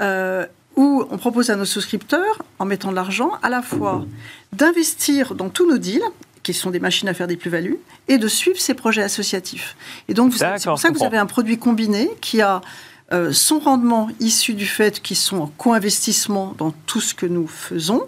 euh, 0.00 0.44
où 0.74 1.04
on 1.12 1.16
propose 1.16 1.50
à 1.50 1.54
nos 1.54 1.64
souscripteurs, 1.64 2.42
en 2.58 2.64
mettant 2.64 2.90
de 2.90 2.96
l'argent, 2.96 3.30
à 3.44 3.48
la 3.50 3.62
fois 3.62 4.04
d'investir 4.52 5.36
dans 5.36 5.48
tous 5.48 5.70
nos 5.70 5.78
deals, 5.78 6.02
qui 6.42 6.54
sont 6.54 6.70
des 6.70 6.80
machines 6.80 7.08
à 7.08 7.14
faire 7.14 7.28
des 7.28 7.36
plus-values, 7.36 7.78
et 8.08 8.18
de 8.18 8.26
suivre 8.26 8.58
ces 8.58 8.74
projets 8.74 9.04
associatifs. 9.04 9.76
Et 10.08 10.14
donc, 10.14 10.34
c'est 10.34 10.64
pour 10.64 10.80
ça 10.80 10.90
que 10.90 10.98
vous 10.98 11.04
avez 11.04 11.18
un 11.18 11.26
produit 11.26 11.56
combiné 11.56 12.10
qui 12.20 12.42
a 12.42 12.62
euh, 13.12 13.32
son 13.32 13.58
rendement 13.58 14.08
issu 14.20 14.54
du 14.54 14.66
fait 14.66 15.00
qu'ils 15.00 15.16
sont 15.16 15.38
en 15.38 15.46
co-investissement 15.46 16.54
dans 16.58 16.72
tout 16.86 17.00
ce 17.00 17.14
que 17.14 17.26
nous 17.26 17.46
faisons, 17.46 18.02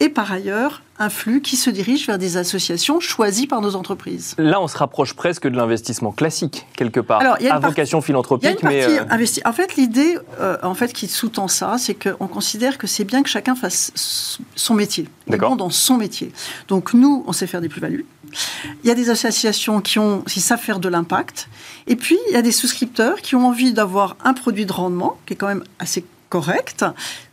et 0.00 0.08
par 0.08 0.32
ailleurs 0.32 0.82
un 0.98 1.08
flux 1.08 1.40
qui 1.40 1.56
se 1.56 1.70
dirige 1.70 2.06
vers 2.06 2.18
des 2.18 2.36
associations 2.36 3.00
choisies 3.00 3.46
par 3.46 3.60
nos 3.60 3.76
entreprises. 3.76 4.34
Là, 4.38 4.60
on 4.60 4.68
se 4.68 4.76
rapproche 4.76 5.14
presque 5.14 5.48
de 5.48 5.56
l'investissement 5.56 6.12
classique, 6.12 6.66
quelque 6.76 7.00
part, 7.00 7.20
Alors, 7.20 7.36
à 7.50 7.58
vocation 7.58 8.00
philanthropique. 8.00 8.62
mais 8.62 8.84
euh, 8.84 9.04
En 9.44 9.52
fait, 9.52 9.76
l'idée 9.76 10.16
euh, 10.40 10.58
en 10.62 10.74
fait, 10.74 10.92
qui 10.92 11.08
sous-tend 11.08 11.48
ça, 11.48 11.76
c'est 11.78 11.94
qu'on 11.94 12.28
considère 12.28 12.78
que 12.78 12.86
c'est 12.86 13.04
bien 13.04 13.22
que 13.22 13.28
chacun 13.28 13.54
fasse 13.54 14.38
son 14.54 14.74
métier, 14.74 15.08
bon 15.26 15.56
dans 15.56 15.70
son 15.70 15.96
métier. 15.96 16.32
Donc 16.68 16.94
nous, 16.94 17.24
on 17.26 17.32
sait 17.32 17.46
faire 17.46 17.60
des 17.60 17.68
plus-values. 17.68 18.06
Il 18.82 18.88
y 18.88 18.90
a 18.90 18.94
des 18.94 19.10
associations 19.10 19.80
qui, 19.80 19.98
ont, 19.98 20.22
qui 20.22 20.40
savent 20.40 20.60
faire 20.60 20.78
de 20.78 20.88
l'impact. 20.88 21.48
Et 21.86 21.96
puis, 21.96 22.18
il 22.28 22.34
y 22.34 22.36
a 22.36 22.42
des 22.42 22.52
souscripteurs 22.52 23.20
qui 23.20 23.36
ont 23.36 23.46
envie 23.46 23.72
d'avoir 23.72 24.16
un 24.24 24.34
produit 24.34 24.66
de 24.66 24.72
rendement 24.72 25.18
qui 25.26 25.34
est 25.34 25.36
quand 25.36 25.48
même 25.48 25.64
assez 25.78 26.04
correct, 26.28 26.84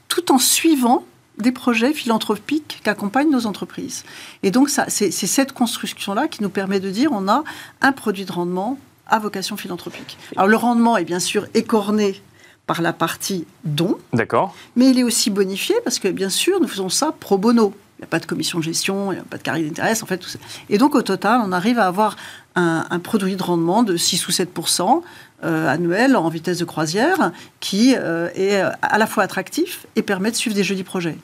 tout 0.08 0.32
en 0.32 0.38
suivant 0.38 1.06
des 1.38 1.52
projets 1.52 1.94
philanthropiques 1.94 2.82
qu'accompagnent 2.84 3.32
nos 3.32 3.46
entreprises. 3.46 4.04
Et 4.44 4.52
donc, 4.52 4.70
c'est 4.70 5.12
cette 5.12 5.54
construction-là 5.54 6.28
qui 6.28 6.44
nous 6.44 6.50
permet 6.50 6.80
de 6.80 6.90
dire 6.90 7.12
on 7.14 7.28
a 7.28 7.44
un 7.82 7.92
produit 7.92 8.26
de 8.26 8.32
rendement 8.32 8.78
à 9.08 9.20
vocation 9.20 9.58
philanthropique. 9.58 10.18
Alors, 10.36 10.48
le 10.48 10.58
rendement 10.58 10.98
est 10.98 11.06
bien 11.06 11.20
sûr 11.20 11.48
écorné 11.54 12.22
par 12.68 12.82
la 12.82 12.94
partie 12.94 13.48
don. 13.64 13.98
D'accord. 14.14 14.54
Mais 14.76 14.92
il 14.92 15.00
est 15.00 15.04
aussi 15.04 15.32
bonifié 15.32 15.76
parce 15.84 15.98
que, 15.98 16.08
bien 16.08 16.30
sûr, 16.30 16.60
nous 16.60 16.68
faisons 16.68 16.90
ça 16.90 17.14
pro 17.20 17.38
bono. 17.38 17.74
Il 18.00 18.04
n'y 18.04 18.06
a 18.06 18.08
pas 18.08 18.20
de 18.20 18.26
commission 18.26 18.60
de 18.60 18.64
gestion, 18.64 19.12
il 19.12 19.16
n'y 19.16 19.22
a 19.22 19.26
pas 19.26 19.38
de 19.38 19.44
carré 19.44 19.62
d'intérêt, 19.62 20.02
en 20.02 20.06
fait. 20.06 20.22
Et 20.70 20.78
donc, 20.78 20.96
au 20.96 21.02
total, 21.02 21.42
on 21.44 21.52
arrive 21.52 21.80
à 21.80 21.86
avoir 21.86 22.16
un, 22.56 23.00
produit 23.00 23.36
de 23.36 23.44
rendement 23.44 23.84
de 23.84 23.98
6 23.98 24.28
ou 24.28 24.32
7% 24.32 25.02
euh, 25.44 25.68
annuel 25.68 26.16
en 26.16 26.30
vitesse 26.30 26.60
de 26.60 26.66
croisière 26.66 27.32
qui 27.60 27.96
euh, 27.98 28.30
est 28.36 28.62
à 28.82 28.98
la 28.98 29.06
fois 29.06 29.24
attractif 29.24 29.86
et 29.98 30.02
permet 30.02 30.32
de 30.32 30.36
suivre 30.38 30.56
des 30.56 30.64
jolis 30.64 30.84
projets. 30.84 31.18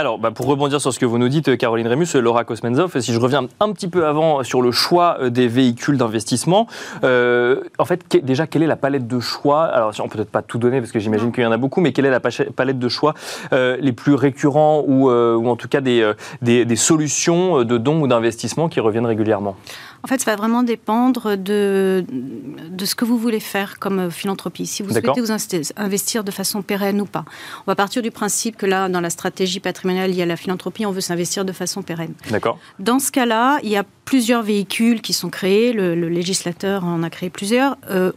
Alors, 0.00 0.18
bah, 0.18 0.30
pour 0.30 0.46
rebondir 0.46 0.80
sur 0.80 0.94
ce 0.94 0.98
que 0.98 1.04
vous 1.04 1.18
nous 1.18 1.28
dites, 1.28 1.58
Caroline 1.58 1.86
Rémus, 1.86 2.06
Laura 2.14 2.44
Kosmenzov, 2.44 2.98
si 3.00 3.12
je 3.12 3.20
reviens 3.20 3.48
un 3.60 3.72
petit 3.74 3.86
peu 3.86 4.06
avant 4.06 4.42
sur 4.44 4.62
le 4.62 4.72
choix 4.72 5.18
euh, 5.20 5.28
des 5.28 5.46
véhicules 5.46 5.98
d'investissement, 5.98 6.68
euh, 7.04 7.60
en 7.78 7.84
fait, 7.84 8.16
déjà, 8.24 8.46
quelle 8.46 8.62
est 8.62 8.66
la 8.66 8.76
palette 8.76 9.06
de 9.06 9.20
choix? 9.20 9.64
Alors, 9.64 9.92
on 9.98 10.08
peut 10.08 10.16
peut-être 10.16 10.30
pas 10.30 10.40
tout 10.40 10.56
donner 10.56 10.80
parce 10.80 10.90
que 10.90 11.00
j'imagine 11.00 11.32
qu'il 11.32 11.44
y 11.44 11.46
en 11.46 11.52
a 11.52 11.58
beaucoup, 11.58 11.82
mais 11.82 11.92
quelle 11.92 12.06
est 12.06 12.10
la 12.10 12.20
palette 12.20 12.78
de 12.78 12.88
choix 12.88 13.12
euh, 13.52 13.76
les 13.78 13.92
plus 13.92 14.14
récurrents 14.14 14.82
ou, 14.86 15.10
ou 15.10 15.48
en 15.50 15.56
tout 15.56 15.68
cas 15.68 15.82
des, 15.82 16.10
des, 16.40 16.64
des 16.64 16.76
solutions 16.76 17.62
de 17.62 17.76
dons 17.76 18.00
ou 18.00 18.06
d'investissement 18.06 18.70
qui 18.70 18.80
reviennent 18.80 19.04
régulièrement? 19.04 19.54
En 20.02 20.06
fait, 20.06 20.20
ça 20.20 20.30
va 20.30 20.36
vraiment 20.36 20.62
dépendre 20.62 21.36
de, 21.36 22.04
de 22.08 22.84
ce 22.84 22.94
que 22.94 23.04
vous 23.04 23.18
voulez 23.18 23.40
faire 23.40 23.78
comme 23.78 24.10
philanthropie. 24.10 24.66
Si 24.66 24.82
vous 24.82 24.90
souhaitez 24.90 25.20
vous 25.20 25.32
investir 25.76 26.24
de 26.24 26.30
façon 26.30 26.62
pérenne 26.62 27.00
ou 27.00 27.06
pas. 27.06 27.24
On 27.66 27.70
va 27.70 27.74
partir 27.74 28.02
du 28.02 28.10
principe 28.10 28.56
que 28.56 28.66
là, 28.66 28.88
dans 28.88 29.00
la 29.00 29.10
stratégie 29.10 29.60
patrimoniale, 29.60 30.10
il 30.10 30.16
y 30.16 30.22
a 30.22 30.26
la 30.26 30.36
philanthropie, 30.36 30.86
on 30.86 30.92
veut 30.92 31.00
s'investir 31.00 31.44
de 31.44 31.52
façon 31.52 31.82
pérenne. 31.82 32.14
D'accord. 32.30 32.58
Dans 32.78 32.98
ce 32.98 33.10
cas-là, 33.10 33.58
il 33.62 33.68
y 33.68 33.76
a 33.76 33.84
plusieurs 34.04 34.42
véhicules 34.42 35.02
qui 35.02 35.12
sont 35.12 35.30
créés. 35.30 35.72
Le, 35.72 35.94
législateur 36.08 36.84
en 36.84 37.02
a 37.02 37.10
créé 37.10 37.30
plusieurs. 37.30 37.76
Euh, 37.90 38.12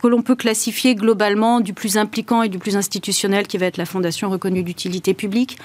que 0.00 0.08
l'on 0.08 0.22
peut 0.22 0.36
classifier 0.36 0.94
globalement 0.94 1.60
du 1.60 1.72
plus 1.72 1.96
impliquant 1.96 2.42
et 2.42 2.48
du 2.48 2.58
plus 2.58 2.76
institutionnel, 2.76 3.46
qui 3.46 3.58
va 3.58 3.66
être 3.66 3.76
la 3.76 3.86
fondation 3.86 4.30
reconnue 4.30 4.62
d'utilité 4.62 5.14
publique, 5.14 5.58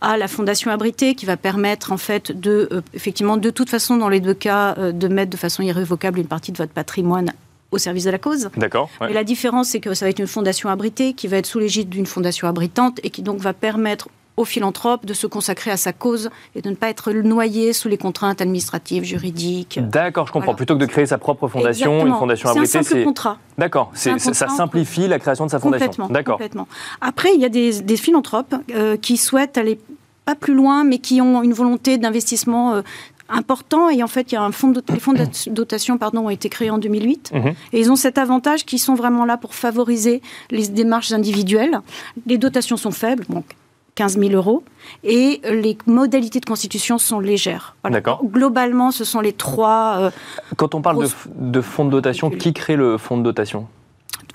à 0.00 0.16
la 0.16 0.28
fondation 0.28 0.70
abritée, 0.70 1.14
qui 1.14 1.26
va 1.26 1.36
permettre 1.36 1.92
en 1.92 1.96
fait 1.96 2.32
de, 2.32 2.68
euh, 2.72 2.80
effectivement, 2.94 3.36
de 3.36 3.50
toute 3.50 3.70
façon, 3.70 3.96
dans 3.96 4.08
les 4.08 4.20
deux 4.20 4.34
cas, 4.34 4.74
euh, 4.78 4.92
de 4.92 5.08
mettre 5.08 5.30
de 5.30 5.36
façon 5.36 5.62
irrévocable 5.62 6.18
une 6.18 6.26
partie 6.26 6.52
de 6.52 6.58
votre 6.58 6.72
patrimoine 6.72 7.32
au 7.70 7.78
service 7.78 8.04
de 8.04 8.10
la 8.10 8.18
cause. 8.18 8.50
D'accord. 8.56 8.88
Et 9.08 9.12
la 9.12 9.24
différence, 9.24 9.68
c'est 9.68 9.80
que 9.80 9.94
ça 9.94 10.06
va 10.06 10.10
être 10.10 10.20
une 10.20 10.26
fondation 10.26 10.68
abritée 10.68 11.12
qui 11.12 11.26
va 11.26 11.38
être 11.38 11.46
sous 11.46 11.58
l'égide 11.58 11.88
d'une 11.88 12.06
fondation 12.06 12.46
abritante 12.48 13.00
et 13.02 13.10
qui 13.10 13.22
donc 13.22 13.38
va 13.38 13.52
permettre 13.52 14.08
au 14.36 14.44
philanthrope 14.44 15.06
de 15.06 15.14
se 15.14 15.26
consacrer 15.26 15.70
à 15.70 15.76
sa 15.76 15.92
cause 15.92 16.30
et 16.54 16.62
de 16.62 16.70
ne 16.70 16.74
pas 16.74 16.88
être 16.88 17.12
noyé 17.12 17.72
sous 17.72 17.88
les 17.88 17.98
contraintes 17.98 18.40
administratives, 18.40 19.04
juridiques. 19.04 19.78
D'accord, 19.82 20.26
je 20.26 20.32
comprends. 20.32 20.54
Plutôt 20.54 20.74
que 20.74 20.80
de 20.80 20.86
créer 20.86 21.06
sa 21.06 21.18
propre 21.18 21.48
fondation, 21.48 22.06
une 22.06 22.14
fondation 22.14 22.48
abritée, 22.48 22.66
c'est 22.66 22.78
un 22.78 22.82
simple 22.82 23.04
contrat. 23.04 23.38
D'accord, 23.58 23.90
ça 23.94 24.18
simplifie 24.48 25.06
la 25.08 25.18
création 25.18 25.46
de 25.46 25.50
sa 25.50 25.58
fondation. 25.58 25.86
Complètement. 25.86 26.08
D'accord. 26.08 26.34
Complètement. 26.36 26.68
Après, 27.00 27.30
il 27.34 27.40
y 27.40 27.44
a 27.44 27.48
des, 27.48 27.96
philanthropes 27.96 28.54
euh, 28.74 28.96
qui 28.96 29.16
souhaitent 29.16 29.56
aller 29.56 29.78
pas 30.24 30.34
plus 30.34 30.54
loin, 30.54 30.84
mais 30.84 30.98
qui 30.98 31.20
ont 31.20 31.42
une 31.42 31.52
volonté 31.52 31.96
d'investissement 31.98 32.74
euh, 32.74 32.82
important 33.28 33.88
et 33.88 34.02
en 34.02 34.06
fait 34.06 34.32
il 34.32 34.34
y 34.34 34.38
a 34.38 34.42
un 34.42 34.52
fonds 34.52 34.70
de, 34.70 34.82
les 34.92 35.00
fonds 35.00 35.12
de 35.14 35.26
dotation 35.50 35.96
pardon 35.96 36.26
ont 36.26 36.30
été 36.30 36.48
créés 36.50 36.70
en 36.70 36.78
2008 36.78 37.32
mhm. 37.32 37.54
et 37.72 37.80
ils 37.80 37.90
ont 37.90 37.96
cet 37.96 38.18
avantage 38.18 38.66
qu'ils 38.66 38.78
sont 38.78 38.94
vraiment 38.94 39.24
là 39.24 39.38
pour 39.38 39.54
favoriser 39.54 40.20
les 40.50 40.68
démarches 40.68 41.12
individuelles 41.12 41.80
les 42.26 42.36
dotations 42.36 42.76
sont 42.76 42.90
faibles 42.90 43.24
donc 43.30 43.46
15 43.94 44.18
000 44.18 44.32
euros, 44.32 44.64
et 45.04 45.40
les 45.48 45.78
modalités 45.86 46.40
de 46.40 46.44
constitution 46.46 46.98
sont 46.98 47.20
légères. 47.20 47.76
D'accord. 47.88 48.20
Globalement, 48.24 48.90
ce 48.90 49.04
sont 49.04 49.20
les 49.20 49.32
trois. 49.32 49.96
Euh, 49.98 50.10
Quand 50.56 50.74
on 50.74 50.82
parle 50.82 51.04
de, 51.04 51.08
de 51.36 51.60
fonds 51.60 51.84
de 51.84 51.90
dotation, 51.90 52.30
qui 52.30 52.52
crée 52.52 52.76
le 52.76 52.98
fonds 52.98 53.16
de 53.18 53.22
dotation? 53.22 53.66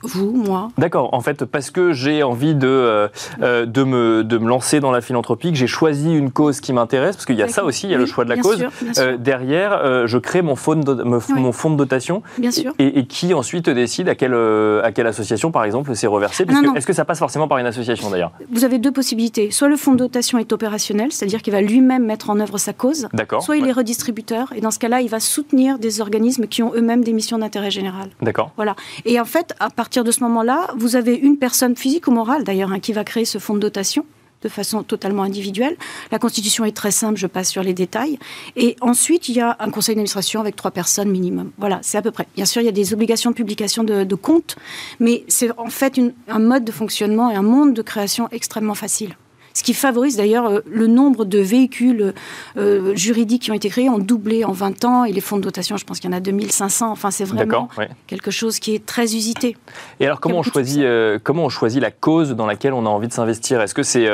Vous, 0.03 0.31
moi. 0.31 0.69
D'accord. 0.77 1.13
En 1.13 1.21
fait, 1.21 1.45
parce 1.45 1.71
que 1.71 1.93
j'ai 1.93 2.23
envie 2.23 2.55
de, 2.55 2.67
euh, 2.67 3.07
euh, 3.41 3.65
de, 3.65 3.83
me, 3.83 4.23
de 4.23 4.37
me 4.37 4.47
lancer 4.47 4.79
dans 4.79 4.91
la 4.91 5.01
philanthropie, 5.01 5.51
que 5.51 5.57
j'ai 5.57 5.67
choisi 5.67 6.13
une 6.13 6.31
cause 6.31 6.61
qui 6.61 6.73
m'intéresse, 6.73 7.15
parce 7.15 7.25
qu'il 7.25 7.35
y 7.35 7.43
a 7.43 7.47
ça 7.47 7.63
aussi, 7.63 7.87
il 7.87 7.91
y 7.91 7.95
a 7.95 7.97
le 7.97 8.05
choix 8.05 8.23
de 8.23 8.29
la 8.29 8.37
cause. 8.37 8.65
Euh, 8.97 9.17
derrière, 9.17 10.07
je 10.07 10.17
crée 10.17 10.41
mon 10.41 10.55
fonds 10.55 10.75
de, 10.75 11.03
mon 11.03 11.51
fonds 11.51 11.71
de 11.71 11.75
dotation. 11.75 12.21
Bien 12.37 12.51
sûr. 12.51 12.73
Et, 12.79 13.05
qui 13.05 13.33
ensuite 13.33 13.69
décide 13.69 14.09
à 14.09 14.15
quelle, 14.15 14.35
à 14.35 14.91
quelle 14.91 15.07
association, 15.07 15.51
par 15.51 15.63
exemple, 15.63 15.95
c'est 15.95 16.07
reversé 16.07 16.45
Est-ce 16.75 16.85
que 16.85 16.93
ça 16.93 17.05
passe 17.05 17.19
forcément 17.19 17.47
par 17.47 17.57
une 17.57 17.65
association, 17.65 18.09
d'ailleurs? 18.09 18.31
Vous 18.51 18.63
avez 18.63 18.77
deux 18.77 18.91
possibilités. 18.91 19.51
Soit 19.51 19.67
le 19.67 19.77
fonds 19.77 19.93
de 19.93 19.97
dotation 19.97 20.37
est 20.37 20.53
opérationnel, 20.53 21.11
c'est-à-dire 21.11 21.41
qu'il 21.41 21.53
va 21.53 21.61
lui-même 21.61 22.05
mettre 22.05 22.29
en 22.29 22.39
œuvre 22.39 22.57
sa 22.57 22.73
cause. 22.73 23.07
D'accord. 23.13 23.41
Soit 23.41 23.57
il 23.57 23.67
est 23.67 23.71
redistributeur, 23.71 24.53
et 24.55 24.61
dans 24.61 24.71
ce 24.71 24.79
cas-là, 24.79 25.01
il 25.01 25.09
va 25.09 25.19
soutenir 25.19 25.79
des 25.79 26.01
organismes 26.01 26.47
qui 26.47 26.63
ont 26.63 26.71
eux-mêmes 26.75 27.03
des 27.03 27.13
missions 27.13 27.37
d'intérêt 27.37 27.71
général. 27.71 28.09
D'accord. 28.21 28.51
Voilà. 28.55 28.75
Et 29.05 29.19
en 29.19 29.25
fait, 29.25 29.55
à 29.59 29.69
partir 29.69 29.88
partir 29.89 30.03
de 30.03 30.11
ce 30.11 30.19
moment-là, 30.21 30.67
vous 30.77 30.95
avez 30.95 31.15
une 31.15 31.37
personne 31.39 31.75
physique 31.75 32.07
ou 32.07 32.11
morale, 32.11 32.43
d'ailleurs, 32.43 32.71
hein, 32.71 32.79
qui 32.79 32.93
va 32.93 33.03
créer 33.03 33.25
ce 33.25 33.39
fonds 33.39 33.55
de 33.55 33.59
dotation 33.59 34.05
de 34.43 34.47
façon 34.47 34.83
totalement 34.83 35.23
individuelle. 35.23 35.75
La 36.11 36.19
constitution 36.19 36.63
est 36.63 36.77
très 36.77 36.91
simple, 36.91 37.17
je 37.17 37.25
passe 37.25 37.49
sur 37.49 37.63
les 37.63 37.73
détails. 37.73 38.19
Et 38.55 38.75
ensuite, 38.81 39.29
il 39.29 39.35
y 39.35 39.41
a 39.41 39.57
un 39.59 39.71
conseil 39.71 39.95
d'administration 39.95 40.41
avec 40.41 40.55
trois 40.55 40.69
personnes 40.69 41.09
minimum. 41.09 41.49
Voilà, 41.57 41.79
c'est 41.81 41.97
à 41.97 42.03
peu 42.03 42.11
près. 42.11 42.27
Bien 42.35 42.45
sûr, 42.45 42.61
il 42.61 42.65
y 42.65 42.69
a 42.69 42.71
des 42.71 42.93
obligations 42.93 43.31
de 43.31 43.35
publication 43.35 43.83
de, 43.83 44.15
comptes, 44.15 44.57
mais 44.99 45.23
c'est 45.27 45.49
en 45.57 45.71
fait 45.71 45.99
un 46.27 46.39
mode 46.39 46.65
de 46.65 46.71
fonctionnement 46.71 47.31
et 47.31 47.35
un 47.35 47.41
monde 47.41 47.73
de 47.73 47.81
création 47.81 48.29
extrêmement 48.31 48.75
facile 48.75 49.15
ce 49.53 49.63
qui 49.63 49.73
favorise 49.73 50.15
d'ailleurs 50.17 50.47
euh, 50.47 50.59
le 50.69 50.87
nombre 50.87 51.25
de 51.25 51.39
véhicules 51.39 52.13
euh, 52.57 52.95
juridiques 52.95 53.43
qui 53.43 53.51
ont 53.51 53.55
été 53.55 53.69
créés 53.69 53.89
ont 53.89 53.99
doublé 53.99 54.45
en 54.45 54.51
20 54.51 54.85
ans 54.85 55.03
et 55.05 55.11
les 55.11 55.21
fonds 55.21 55.37
de 55.37 55.41
dotation, 55.41 55.77
je 55.77 55.85
pense 55.85 55.99
qu'il 55.99 56.09
y 56.09 56.13
en 56.13 56.17
a 56.17 56.19
2500. 56.19 56.91
Enfin, 56.91 57.11
c'est 57.11 57.23
vraiment 57.23 57.69
quelque 58.07 58.31
chose 58.31 58.59
qui 58.59 58.75
est 58.75 58.85
très 58.85 59.15
usité. 59.15 59.57
Et 59.99 60.05
alors, 60.05 60.19
comment 60.19 60.39
on, 60.39 60.43
choisit, 60.43 60.83
euh, 60.83 61.19
comment 61.23 61.45
on 61.45 61.49
choisit 61.49 61.81
la 61.81 61.91
cause 61.91 62.31
dans 62.31 62.45
laquelle 62.45 62.73
on 62.73 62.85
a 62.85 62.89
envie 62.89 63.07
de 63.07 63.13
s'investir? 63.13 63.61
Est-ce 63.61 63.73
que 63.73 63.83
c'est. 63.83 64.07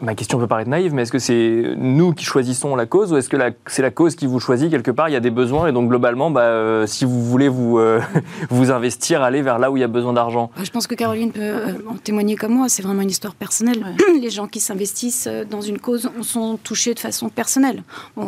ma, 0.00 0.14
question 0.14 0.38
peut 0.38 0.46
paraître 0.46 0.70
naïve, 0.70 0.94
mais 0.94 1.02
est-ce 1.02 1.12
que 1.12 1.18
c'est 1.18 1.74
nous 1.76 2.12
qui 2.12 2.24
choisissons 2.24 2.76
la 2.76 2.86
cause 2.86 3.12
ou 3.12 3.16
est-ce 3.16 3.28
que 3.28 3.36
c'est 3.66 3.82
la 3.82 3.90
cause 3.90 4.14
qui 4.14 4.26
vous 4.26 4.40
choisit 4.40 4.70
quelque 4.70 4.90
part? 4.90 5.08
Il 5.08 5.12
y 5.12 5.16
a 5.16 5.20
des 5.20 5.30
besoins 5.30 5.66
et 5.66 5.72
donc 5.72 5.88
globalement, 5.88 6.30
bah, 6.30 6.86
si 6.86 7.04
vous 7.04 7.22
voulez 7.22 7.48
vous, 7.48 7.80
vous 8.50 8.70
investir, 8.70 9.22
aller 9.22 9.42
vers 9.42 9.58
là 9.58 9.70
où 9.70 9.76
il 9.76 9.80
y 9.80 9.84
a 9.84 9.88
besoin 9.88 10.12
d'argent. 10.12 10.50
Je 10.62 10.70
pense 10.70 10.86
que 10.86 10.94
Caroline 10.94 11.32
peut 11.32 11.52
en 11.88 11.96
témoigner 11.96 12.36
comme 12.36 12.54
moi. 12.54 12.68
C'est 12.68 12.82
vraiment 12.82 13.02
une 13.02 13.10
histoire 13.10 13.34
personnelle. 13.34 13.84
Les 14.22 14.30
gens 14.30 14.46
qui 14.46 14.60
s'investissent 14.60 15.26
euh, 15.26 15.44
dans 15.44 15.60
une 15.60 15.78
cause 15.78 16.08
sont 16.22 16.56
touchés 16.56 16.94
de 16.94 17.00
façon 17.00 17.28
personnelle. 17.28 17.82
Euh, 18.16 18.22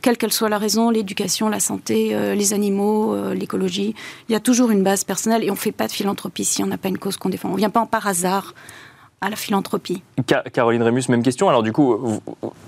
quelle 0.00 0.16
qu'elle 0.16 0.32
soit 0.32 0.48
la 0.48 0.58
raison, 0.58 0.90
l'éducation, 0.90 1.48
la 1.48 1.58
santé, 1.58 2.10
euh, 2.12 2.34
les 2.34 2.52
animaux, 2.52 3.16
l'écologie, 3.32 3.94
il 4.28 4.32
y 4.32 4.36
a 4.36 4.40
toujours 4.40 4.70
une 4.70 4.84
base 4.84 5.02
personnelle 5.02 5.42
et 5.42 5.50
on 5.50 5.54
ne 5.54 5.58
fait 5.58 5.72
pas 5.72 5.88
de 5.88 5.92
philanthropie 5.92 6.44
si 6.44 6.62
on 6.62 6.66
n'a 6.66 6.78
pas 6.78 6.88
une 6.88 6.98
cause 6.98 7.16
qu'on 7.16 7.30
défend. 7.30 7.48
On 7.48 7.52
ne 7.52 7.58
vient 7.58 7.70
pas 7.70 7.80
en 7.80 7.86
par 7.86 8.06
hasard 8.06 8.54
à 9.20 9.30
la 9.30 9.36
philanthropie. 9.36 10.02
Caroline 10.52 10.82
Rémus, 10.82 11.08
même 11.08 11.24
question. 11.24 11.48
Alors 11.48 11.64
du 11.64 11.72
coup, 11.72 12.20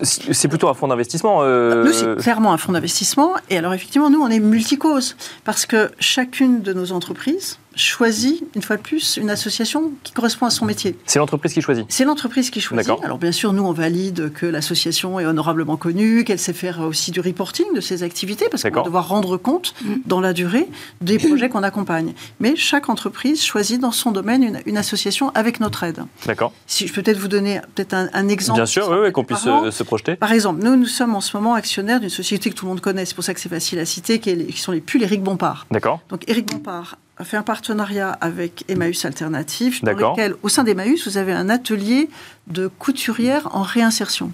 c'est 0.03 0.49
plutôt 0.49 0.69
un 0.69 0.75
fonds 0.75 0.89
d'investissement 0.89 1.45
Nous, 1.45 1.93
c'est 1.93 2.17
clairement 2.17 2.53
un 2.53 2.57
fonds 2.57 2.73
d'investissement. 2.73 3.35
Et 3.51 3.59
alors 3.59 3.73
effectivement, 3.73 4.11
nous, 4.11 4.21
on 4.21 4.29
est 4.29 4.41
multicause. 4.41 5.17
Parce 5.45 5.65
que 5.67 5.93
chacune 6.01 6.63
de 6.63 6.73
nos 6.73 6.91
entreprises 6.91 7.59
choisit, 7.81 8.45
une 8.55 8.63
fois 8.63 8.77
de 8.77 8.83
plus, 8.83 9.17
une 9.17 9.31
association 9.31 9.93
qui 10.03 10.13
correspond 10.13 10.47
à 10.47 10.51
son 10.51 10.65
métier. 10.65 10.97
C'est 11.07 11.19
l'entreprise 11.19 11.53
qui 11.53 11.61
choisit 11.61 11.87
C'est 11.89 12.05
l'entreprise 12.05 12.51
qui 12.51 12.61
choisit. 12.61 12.93
Alors 13.03 13.19
bien 13.19 13.33
sûr, 13.33 13.53
nous, 13.53 13.65
on 13.65 13.73
valide 13.73 14.33
que 14.33 14.47
l'association 14.47 15.19
est 15.21 15.27
honorablement 15.27 15.77
connue, 15.77 16.25
qu'elle 16.25 16.39
sait 16.39 16.53
faire 16.53 16.81
aussi 16.81 17.11
du 17.11 17.21
reporting 17.21 17.67
de 17.75 17.81
ses 17.81 18.03
activités, 18.03 18.49
parce 18.51 18.63
qu'on 18.63 18.71
va 18.71 18.83
devoir 18.83 19.09
rendre 19.09 19.37
compte 19.37 19.75
mm. 19.83 19.95
dans 20.07 20.21
la 20.21 20.33
durée 20.33 20.69
des 21.01 21.19
projets 21.19 21.49
qu'on 21.49 21.63
accompagne. 21.63 22.15
Mais 22.39 22.57
chaque 22.57 22.89
entreprise 22.89 23.45
choisit 23.45 23.81
dans 23.81 23.93
son 23.93 24.13
domaine 24.13 24.61
une, 24.67 24.77
association 24.81 25.31
avec 25.35 25.61
notre 25.61 25.83
aide. 25.85 26.05
D'accord. 26.25 26.53
Si 26.67 26.87
je 26.87 26.93
peux 26.93 27.03
peut-être 27.03 27.19
vous 27.19 27.29
donner 27.29 27.61
peut-être 27.75 27.95
un, 27.95 28.29
exemple. 28.29 28.59
Bien 28.59 28.67
sûr, 28.67 28.89
oui, 28.89 29.13
qu'on 29.13 29.25
puisse 29.25 29.47
euh, 29.47 29.71
se, 29.71 29.83
projeter. 29.83 30.17
Par 30.17 30.33
exemple, 30.33 30.63
nous, 30.63 30.77
nous 30.77 30.87
sommes 30.87 31.15
en 31.15 31.21
ce 31.21 31.37
moment 31.37 31.55
actionnaires 31.55 32.01
d'une 32.01 32.09
société 32.09 32.51
que 32.51 32.55
tout 32.55 32.65
le 32.65 32.71
monde 32.71 32.81
connaît, 32.81 33.05
c'est 33.05 33.15
pour 33.15 33.25
ça 33.25 33.35
que 33.35 33.41
c'est 33.41 33.49
facile 33.49 33.79
à 33.79 33.85
citer, 33.85 34.19
qui, 34.21 34.47
qui 34.47 34.59
sont 34.59 34.73
les 34.73 34.81
pulls 34.81 35.03
Éric 35.03 35.23
Bompard. 35.23 35.67
D'accord. 35.71 36.01
Donc 36.09 36.29
Éric 36.29 36.47
Bompard 36.47 36.97
a 37.21 37.25
fait 37.25 37.37
un 37.37 37.43
partenariat 37.43 38.17
avec 38.23 38.65
Emmaüs 38.69 39.05
dans 39.05 39.93
lequel, 39.93 40.35
au 40.43 40.49
sein 40.49 40.65
d'Emmaüs, 40.65 41.07
vous 41.07 41.19
avez 41.19 41.33
un 41.33 41.51
atelier 41.51 42.09
de 42.47 42.67
couturière 42.67 43.55
en 43.55 43.61
réinsertion. 43.61 44.33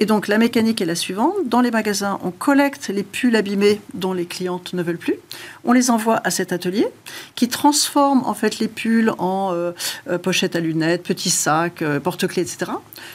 Et 0.00 0.06
donc, 0.06 0.26
la 0.26 0.36
mécanique 0.36 0.80
est 0.80 0.86
la 0.86 0.96
suivante. 0.96 1.34
Dans 1.46 1.60
les 1.60 1.70
magasins, 1.70 2.18
on 2.24 2.32
collecte 2.32 2.88
les 2.88 3.04
pulls 3.04 3.36
abîmés 3.36 3.80
dont 3.94 4.12
les 4.12 4.26
clientes 4.26 4.72
ne 4.72 4.82
veulent 4.82 4.98
plus. 4.98 5.14
On 5.64 5.72
les 5.72 5.88
envoie 5.88 6.20
à 6.24 6.30
cet 6.30 6.52
atelier 6.52 6.88
qui 7.36 7.48
transforme, 7.48 8.22
en 8.26 8.34
fait, 8.34 8.58
les 8.58 8.68
pulls 8.68 9.12
en 9.18 9.52
euh, 9.54 9.70
euh, 10.08 10.18
pochettes 10.18 10.56
à 10.56 10.60
lunettes, 10.60 11.04
petits 11.04 11.30
sacs, 11.30 11.82
euh, 11.82 12.00
porte-clés, 12.00 12.42
etc. 12.42 12.72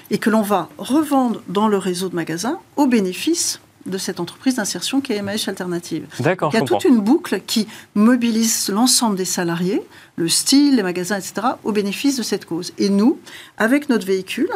Et 0.10 0.20
que 0.20 0.30
l'on 0.30 0.42
va 0.42 0.70
revendre 0.78 1.42
dans 1.50 1.68
le 1.68 1.78
réseau 1.78 2.08
de 2.08 2.16
magasins 2.16 2.60
au 2.78 2.88
bénéfice 2.88 3.60
de 3.86 3.98
cette 3.98 4.20
entreprise 4.20 4.56
d'insertion 4.56 5.02
qui 5.02 5.14
est 5.14 5.18
Emmaüs 5.18 5.48
Alternative. 5.48 6.06
D'accord. 6.20 6.52
Il 6.54 6.60
y 6.60 6.62
a 6.62 6.66
toute 6.66 6.86
une 6.86 7.00
boucle 7.00 7.42
qui 7.46 7.68
mobilise 7.96 8.70
l'ensemble 8.70 9.16
des 9.16 9.26
salariés, 9.26 9.82
le 10.16 10.28
style, 10.28 10.76
les 10.76 10.84
magasins, 10.84 11.18
etc., 11.18 11.48
au 11.64 11.72
bénéfice 11.72 12.18
de 12.18 12.24
cette 12.24 12.46
cause. 12.46 12.74
Et 12.78 12.90
nous, 12.90 13.20
avec 13.58 13.90
notre 13.90 14.06
véhicule, 14.06 14.52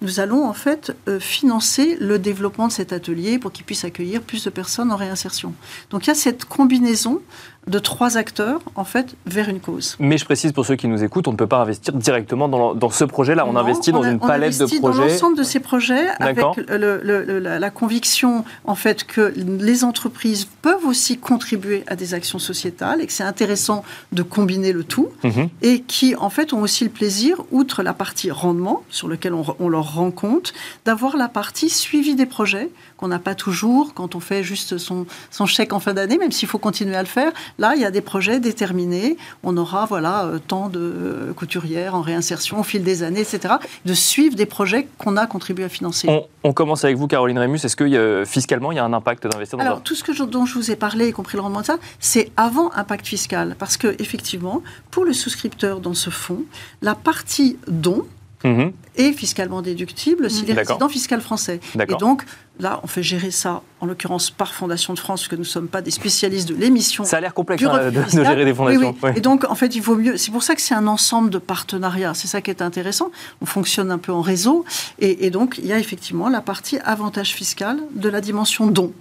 nous 0.00 0.20
allons 0.20 0.46
en 0.46 0.52
fait 0.52 0.96
euh, 1.08 1.20
financer 1.20 1.96
le 2.00 2.18
développement 2.18 2.68
de 2.68 2.72
cet 2.72 2.92
atelier 2.92 3.38
pour 3.38 3.52
qu'il 3.52 3.64
puisse 3.64 3.84
accueillir 3.84 4.22
plus 4.22 4.44
de 4.44 4.50
personnes 4.50 4.90
en 4.90 4.96
réinsertion. 4.96 5.54
Donc 5.90 6.06
il 6.06 6.08
y 6.08 6.12
a 6.12 6.14
cette 6.14 6.44
combinaison 6.44 7.20
de 7.68 7.78
trois 7.78 8.16
acteurs, 8.16 8.60
en 8.74 8.82
fait, 8.84 9.14
vers 9.24 9.48
une 9.48 9.60
cause. 9.60 9.96
Mais 10.00 10.18
je 10.18 10.24
précise 10.24 10.52
pour 10.52 10.66
ceux 10.66 10.74
qui 10.74 10.88
nous 10.88 11.04
écoutent, 11.04 11.28
on 11.28 11.32
ne 11.32 11.36
peut 11.36 11.46
pas 11.46 11.60
investir 11.60 11.94
directement 11.94 12.48
dans, 12.48 12.74
dans 12.74 12.90
ce 12.90 13.04
projet-là. 13.04 13.46
On 13.46 13.54
investit 13.54 13.92
dans 13.92 14.02
une 14.02 14.18
palette 14.18 14.58
de 14.58 14.64
projets. 14.64 14.80
On 14.82 14.88
investit 14.88 14.98
dans 14.98 15.06
l'ensemble 15.06 15.38
de 15.38 15.42
ces 15.44 15.60
projets 15.60 16.08
avec 16.18 16.44
la, 16.68 17.70
conviction, 17.70 18.44
en 18.64 18.74
fait, 18.74 19.04
que 19.04 19.32
les 19.36 19.84
entreprises 19.84 20.46
peuvent 20.62 20.86
aussi 20.86 21.18
contribuer 21.18 21.84
à 21.86 21.96
des 21.96 22.14
actions 22.14 22.38
sociétales 22.38 23.00
et 23.00 23.06
que 23.06 23.12
c'est 23.12 23.24
intéressant 23.24 23.84
de 24.12 24.22
combiner 24.22 24.72
le 24.72 24.84
tout 24.84 25.08
mhm. 25.24 25.48
et 25.62 25.80
qui, 25.82 26.14
en 26.16 26.30
fait, 26.30 26.52
ont 26.52 26.60
aussi 26.60 26.84
le 26.84 26.90
plaisir, 26.90 27.42
outre 27.50 27.82
la 27.82 27.92
partie 27.92 28.30
rendement, 28.30 28.82
sur 28.90 29.08
lequel 29.08 29.34
on, 29.34 29.44
on 29.58 29.68
leur 29.68 29.94
rend 29.94 30.10
compte, 30.10 30.52
d'avoir 30.84 31.16
la 31.16 31.28
partie 31.28 31.70
suivi 31.70 32.14
des 32.14 32.26
projets 32.26 32.70
qu'on 33.02 33.08
n'a 33.08 33.18
pas 33.18 33.34
toujours 33.34 33.94
quand 33.94 34.14
on 34.14 34.20
fait 34.20 34.44
juste 34.44 34.78
son, 34.78 35.06
son 35.32 35.46
chèque 35.46 35.72
en 35.72 35.80
fin 35.80 35.92
d'année, 35.92 36.18
même 36.18 36.30
s'il 36.30 36.48
faut 36.48 36.58
continuer 36.58 36.94
à 36.94 37.02
le 37.02 37.08
faire. 37.08 37.32
Là, 37.58 37.72
il 37.74 37.82
y 37.82 37.84
a 37.84 37.90
des 37.90 38.00
projets 38.00 38.38
déterminés. 38.38 39.16
On 39.42 39.56
aura 39.56 39.86
voilà 39.86 40.24
euh, 40.24 40.38
tant 40.38 40.68
de 40.68 40.78
euh, 40.78 41.32
couturières 41.32 41.96
en 41.96 42.00
réinsertion 42.00 42.60
au 42.60 42.62
fil 42.62 42.84
des 42.84 43.02
années, 43.02 43.20
etc. 43.20 43.54
De 43.84 43.94
suivre 43.94 44.36
des 44.36 44.46
projets 44.46 44.86
qu'on 44.98 45.16
a 45.16 45.26
contribué 45.26 45.64
à 45.64 45.68
financer. 45.68 46.08
On, 46.44 46.52
commence 46.52 46.84
avec 46.84 46.96
vous, 46.96 47.08
Caroline 47.08 47.38
Rémus. 47.38 47.64
Est-ce 47.64 47.74
que 47.74 48.24
fiscalement, 48.52 48.72
il 48.72 48.76
y 48.76 48.78
a 48.78 48.84
un 48.84 48.92
impact 48.92 49.26
d'investir 49.26 49.58
dans 49.58 49.64
Alors, 49.64 49.82
tout 49.82 49.94
ce 49.94 50.04
que 50.04 50.12
dont 50.24 50.44
je 50.44 50.54
vous 50.54 50.70
ai 50.70 50.76
parlé, 50.76 51.08
y 51.08 51.12
compris 51.12 51.36
le 51.36 51.42
rendement 51.42 51.62
de 51.62 51.66
ça, 51.66 51.78
c'est 52.00 52.30
avant 52.36 52.70
impact 52.74 53.06
fiscal. 53.06 53.56
Parce 53.58 53.78
que, 53.78 53.96
effectivement, 53.98 54.62
pour 54.90 55.06
le 55.06 55.14
souscripteur 55.14 55.80
dans 55.80 55.94
ce 55.94 56.10
fonds, 56.10 56.44
la 56.82 56.94
partie 56.94 57.56
don, 57.66 58.06
mhm. 58.44 58.72
et 58.96 59.12
fiscalement 59.12 59.62
déductible 59.62 60.30
si 60.30 60.44
les 60.44 60.52
résidents 60.52 60.88
fiscaux 60.88 61.20
français. 61.20 61.60
Et 61.78 61.94
donc, 61.96 62.24
là, 62.60 62.80
on 62.82 62.86
fait 62.86 63.02
gérer 63.02 63.30
ça, 63.30 63.62
en 63.80 63.86
l'occurrence 63.86 64.30
par 64.30 64.54
Fondation 64.54 64.94
de 64.94 64.98
France, 64.98 65.28
que 65.28 65.34
nous 65.34 65.42
ne 65.42 65.46
sommes 65.46 65.68
pas 65.68 65.82
des 65.82 65.90
spécialistes 65.90 66.48
de 66.48 66.54
l'émission. 66.54 67.04
Ça 67.04 67.18
a 67.18 67.20
l'air 67.20 67.34
complexe 67.34 67.62
hein, 67.64 67.90
de, 67.90 68.24
gérer 68.24 68.44
des 68.44 68.54
fondations. 68.54 68.94
Et 69.16 69.20
donc, 69.20 69.44
en 69.44 69.54
fait, 69.54 69.74
il 69.74 69.82
vaut 69.82 69.96
mieux. 69.96 70.16
C'est 70.16 70.30
pour 70.30 70.42
ça 70.42 70.54
que 70.54 70.60
c'est 70.60 70.74
un 70.74 70.86
ensemble 70.86 71.30
de 71.30 71.38
partenariats. 71.38 72.14
C'est 72.14 72.28
ça 72.28 72.40
qui 72.40 72.50
est 72.50 72.62
intéressant. 72.62 73.10
On 73.40 73.46
fonctionne 73.46 73.90
un 73.90 73.98
peu 73.98 74.12
en 74.12 74.22
réseau. 74.22 74.64
Et, 74.98 75.26
et 75.26 75.30
donc, 75.30 75.58
il 75.58 75.66
y 75.66 75.72
a 75.72 75.78
effectivement 75.78 76.28
la 76.28 76.40
partie 76.40 76.78
avantage 76.78 77.34
fiscal 77.34 77.78
de 77.94 78.08
la 78.08 78.20
dimension 78.20 78.66
don. 78.66 78.92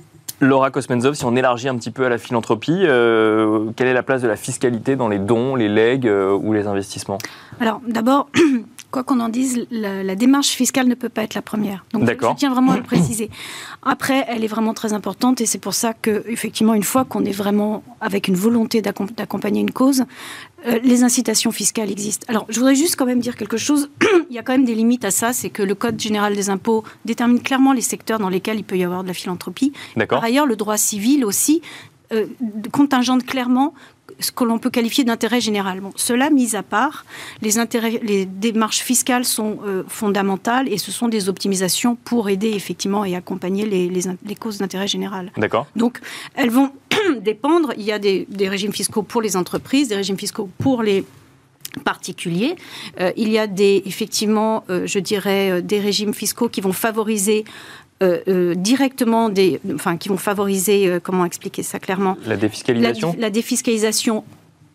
Laura 0.42 0.72
Kosmenzov, 0.72 1.14
si 1.14 1.24
on 1.24 1.36
élargit 1.36 1.70
un 1.70 1.78
petit 1.78 1.92
peu 1.92 2.04
à 2.04 2.10
la 2.10 2.18
philanthropie, 2.18 2.74
euh, 2.76 3.70
quelle 3.76 3.88
est 3.88 3.94
la 3.94 4.02
place 4.02 4.24
de 4.24 4.28
la 4.28 4.36
fiscalité 4.36 4.96
dans 4.96 5.08
les 5.08 5.20
dons, 5.20 5.56
les 5.56 5.70
legs 5.70 6.08
euh, 6.08 6.34
ou 6.34 6.52
les 6.52 6.66
investissements 6.66 7.20
Alors 7.60 7.80
d'abord, 7.88 8.28
quoi 8.92 9.04
qu'on 9.04 9.20
en 9.20 9.30
dise, 9.30 9.68
la, 9.70 10.16
démarche 10.16 10.50
fiscale 10.50 10.88
ne 10.88 10.96
peut 10.96 11.10
pas 11.10 11.22
être 11.22 11.36
la 11.36 11.44
première. 11.44 11.86
Donc 11.94 12.10
je, 12.10 12.34
tiens 12.36 12.52
vraiment 12.52 12.72
à 12.72 12.78
le 12.78 12.84
préciser. 12.84 13.30
Après, 13.84 14.26
elle 14.28 14.44
est 14.44 14.48
vraiment 14.48 14.74
très 14.74 14.94
importante 14.94 15.42
et 15.42 15.46
c'est 15.46 15.60
pour 15.60 15.76
ça 15.76 15.94
que, 15.94 16.24
effectivement, 16.28 16.74
une 16.74 16.84
fois 16.84 17.06
qu'on 17.06 17.24
est 17.24 17.32
vraiment 17.32 17.84
avec 18.02 18.28
une 18.28 18.36
volonté 18.36 18.82
d'accompagner 18.82 19.62
une 19.62 19.72
cause, 19.72 20.06
euh, 20.68 20.80
les 20.84 21.04
incitations 21.04 21.52
fiscales 21.52 21.92
existent. 21.92 22.26
Alors, 22.30 22.46
je 22.50 22.60
voudrais 22.60 22.76
juste 22.76 22.96
quand 22.96 23.06
même 23.06 23.20
dire 23.20 23.36
quelque 23.36 23.58
chose. 23.58 23.90
il 24.30 24.36
y 24.36 24.40
a 24.40 24.44
quand 24.44 24.54
même 24.54 24.66
des 24.66 24.76
limites 24.76 25.06
à 25.06 25.12
ça. 25.12 25.34
C'est 25.34 25.50
que 25.50 25.64
le 25.64 25.76
Code 25.76 26.00
général 26.00 26.36
des 26.36 26.50
impôts 26.50 26.84
détermine 27.06 27.42
clairement 27.42 27.74
les 27.74 27.82
secteurs 27.82 28.20
dans 28.20 28.30
lesquels 28.30 28.58
il 28.58 28.64
peut 28.64 28.78
y 28.78 28.84
avoir 28.84 29.04
de 29.04 29.08
la 29.08 29.14
philanthropie. 29.14 29.74
Par 30.08 30.24
ailleurs, 30.24 30.46
le 30.46 30.56
droit 30.56 30.78
civil 30.78 31.26
aussi 31.26 31.62
euh, 32.14 32.26
contingente 32.72 33.26
clairement 33.26 33.74
ce 34.20 34.32
que 34.32 34.44
l'on 34.44 34.60
peut 34.60 34.70
qualifier 34.70 35.04
d'intérêt 35.04 35.42
général. 35.42 35.82
cela 35.96 36.30
mis 36.30 36.56
à 36.56 36.64
part, 36.64 37.06
les, 37.42 37.58
intérêts, 37.58 38.00
les 38.04 38.26
démarches 38.26 38.82
fiscales 38.82 39.26
sont 39.26 39.60
euh, 39.66 39.84
fondamentales 39.88 40.72
et 40.72 40.78
ce 40.78 40.92
sont 40.92 41.08
des 41.08 41.30
optimisations 41.30 41.96
pour 41.96 42.30
aider 42.30 42.52
effectivement 42.52 43.06
et 43.06 43.16
accompagner 43.16 43.66
les, 43.66 43.90
les, 43.90 44.36
causes 44.36 44.58
d'intérêt 44.58 44.88
général. 44.88 45.32
D'accord. 45.38 45.68
Donc, 45.76 46.00
elles 46.36 46.50
vont 46.50 46.72
dépendre. 47.22 47.74
Il 47.78 47.84
y 47.84 47.92
a 47.92 48.00
des, 48.00 48.28
régimes 48.42 48.74
fiscaux 48.74 49.04
pour 49.04 49.22
les 49.22 49.36
entreprises, 49.36 49.88
des 49.88 49.96
régimes 49.96 50.18
fiscaux 50.18 50.50
pour 50.60 50.84
les 50.84 51.06
particuliers. 51.86 52.56
Euh, 53.00 53.12
il 53.16 53.30
y 53.30 53.38
a 53.38 53.48
des, 53.48 53.82
effectivement, 53.86 54.66
euh, 54.70 54.86
je 54.86 55.00
dirais, 55.00 55.62
des 55.62 55.80
régimes 55.80 56.14
fiscaux 56.14 56.50
qui 56.50 56.60
vont 56.60 56.74
favoriser 56.74 57.46
euh, 58.02 58.20
euh, 58.28 58.56
directement 58.56 59.30
des, 59.30 59.60
enfin, 59.76 59.98
qui 59.98 60.10
vont 60.10 60.18
favoriser, 60.18 60.88
euh, 60.88 61.00
comment 61.02 61.26
expliquer 61.26 61.64
ça 61.64 61.80
clairement? 61.80 62.18
La 62.26 62.38
défiscalisation? 62.38 63.16
la 63.18 63.30
défiscalisation 63.30 64.24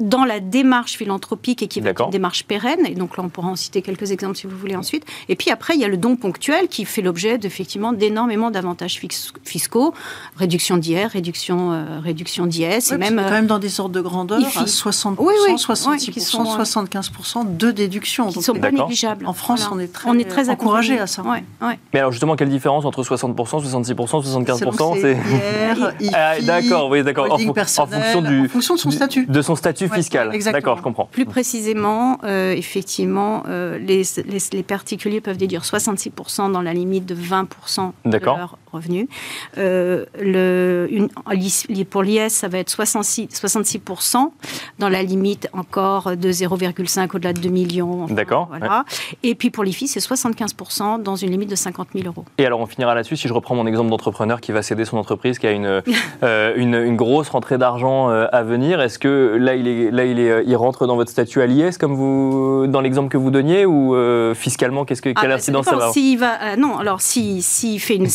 dans 0.01 0.25
la 0.25 0.41
démarche 0.41 0.97
philanthropique 0.97 1.63
et 1.63 1.69
qui 1.69 1.81
va 1.81 1.91
être 1.91 2.05
une 2.05 2.11
démarche 2.11 2.45
pérenne. 2.45 2.87
Et 2.87 2.95
donc 2.95 3.17
là, 3.17 3.25
on 3.25 3.29
pourra 3.29 3.49
en 3.49 3.57
citer 3.57 3.83
quelques 3.83 4.11
exemples 4.13 4.37
si 4.37 4.47
vous 4.47 4.57
voulez 4.57 4.77
ensuite. 4.77 5.05
Et 5.29 5.37
puis 5.37 5.51
après, 5.51 5.75
il 5.75 5.81
y 5.81 5.85
a 5.85 5.89
le 5.89 5.97
don 5.97 6.17
ponctuel 6.17 6.69
qui 6.69 6.85
fait 6.85 7.03
l'objet 7.03 7.39
d'effectivement 7.39 7.93
d'énormément 7.93 8.51
d'avantages 8.51 9.01
fiscaux, 9.45 9.95
réduction 10.37 10.77
d'IR, 10.77 11.11
réduction, 11.11 11.73
euh, 11.73 12.01
réduction 12.01 12.47
d'IS. 12.47 12.93
et 12.93 12.99
même, 12.99 13.17
quand 13.17 13.31
même 13.31 13.47
dans 13.47 13.59
des 13.59 13.81
ordres 13.81 13.95
de 13.95 14.01
grandeur 14.01 14.39
à 14.39 14.65
60%, 14.65 15.17
oui, 15.19 15.35
66%, 15.57 16.63
75% 16.63 17.57
de 17.57 17.71
déduction. 17.71 18.29
Qui 18.29 18.39
ne 18.39 18.45
sont 18.45 18.55
pas 18.55 18.71
négligeables. 18.71 19.27
En 19.27 19.33
France, 19.33 19.69
on 19.73 19.79
est 19.79 19.93
très, 19.93 20.09
on 20.09 20.19
est 20.19 20.29
très 20.29 20.51
encouragé 20.51 20.99
à 20.99 21.07
ça. 21.07 21.23
Mais 21.93 21.99
alors 21.99 22.13
justement, 22.13 22.37
quelle 22.37 22.51
différence 22.51 22.85
entre 22.85 23.03
60%, 23.03 23.35
66%, 23.35 23.95
75% 23.95 25.01
C'est 25.01 25.17
ah, 26.15 26.41
D'accord, 26.43 26.91
oui, 26.91 27.03
d'accord. 27.03 27.33
En, 27.33 27.39
fonction 27.39 28.23
du, 28.23 28.45
en 28.45 28.49
fonction 28.49 28.75
de 28.75 28.81
son 28.81 28.91
statut. 28.91 29.27
De 29.27 29.43
son 29.43 29.57
statut 29.57 29.86
fiscal. 29.88 30.37
D'accord, 30.53 30.79
je 30.79 30.83
comprends. 30.83 31.07
Plus 31.07 31.27
précisément, 31.27 32.18
euh, 32.25 32.53
effectivement, 32.53 33.42
euh, 33.49 33.79
les, 33.79 34.03
les, 34.53 34.62
particuliers 34.62 35.20
peuvent 35.20 35.37
déduire 35.37 35.62
66% 35.62 36.53
dans 36.53 36.62
la 36.62 36.72
limite 36.72 37.07
de 37.07 37.14
20% 37.14 37.92
de 38.05 38.18
leur 38.18 38.59
revenu. 38.77 39.09
Euh, 39.59 40.05
le, 40.21 40.89
une, 40.91 41.09
pour 41.85 42.03
l'IS, 42.03 42.31
ça 42.31 42.49
va 42.49 42.59
être 42.59 42.71
66, 42.71 43.29
66% 43.29 44.31
dans 44.79 44.89
la 44.89 45.03
limite 45.03 45.49
encore 45.53 46.17
de 46.17 46.31
0,5 46.31 47.17
au-delà 47.17 47.33
de 47.33 47.41
2 47.41 47.49
millions. 47.49 48.07
D'accord. 48.07 48.49
Voilà. 48.49 48.85
Et 49.23 49.35
puis 49.35 49.51
pour 49.51 49.65
l'IFI, 49.65 49.89
c'est 49.89 50.01
75% 50.01 51.03
dans 51.03 51.17
une 51.17 51.31
limite 51.31 51.51
de 51.51 51.57
50 51.57 51.89
000 51.95 52.07
euros. 52.07 52.25
Et 52.39 52.47
alors 52.47 52.61
on 52.61 52.67
finira 52.67 52.95
là-dessus. 52.95 53.17
Si 53.17 53.29
je 53.29 53.33
reprends 53.33 53.55
mon 53.55 53.67
exemple 53.67 53.91
d'entrepreneur 53.91 54.41
qui 54.41 54.53
va 54.53 54.62
céder 54.62 54.85
son 54.85 54.99
entreprise, 54.99 55.39
qui 55.39 55.47
a 55.47 55.53
une, 55.53 55.83
une, 56.23 56.75
une, 56.75 56.97
grosse 56.97 57.29
rentrée 57.29 57.59
d'argent 57.59 58.09
à 58.09 58.43
venir, 58.43 58.81
est-ce 58.81 58.99
que 58.99 59.37
là 59.39 59.55
il 59.55 59.69
est 59.69 59.91
là, 59.91 60.05
il, 60.05 60.19
est, 60.19 60.45
il 60.47 60.57
rentre 60.57 60.87
dans 60.87 60.97
votre 60.97 61.11
statut 61.11 61.43
à 61.43 61.47
l'IS, 61.47 61.79
comme 61.79 61.95
vous, 61.95 62.67
dans 62.67 62.81
l'exemple 62.81 63.09
que 63.09 63.17
vous 63.17 63.31
donniez, 63.31 63.67
ou 63.67 63.95
euh, 63.95 64.35
fiscalement, 64.35 64.85
qu'est-ce 64.85 65.03
que, 65.03 65.11
quelle 65.11 65.33
ah, 65.33 65.37
incidence 65.37 65.67
ça, 65.67 65.77
va 65.77 65.91
euh, 66.43 66.57
Non, 66.57 66.79
alors 66.79 67.01
s'il 67.01 67.43
si, 67.43 67.79
fait 67.79 67.97
une 67.97 68.09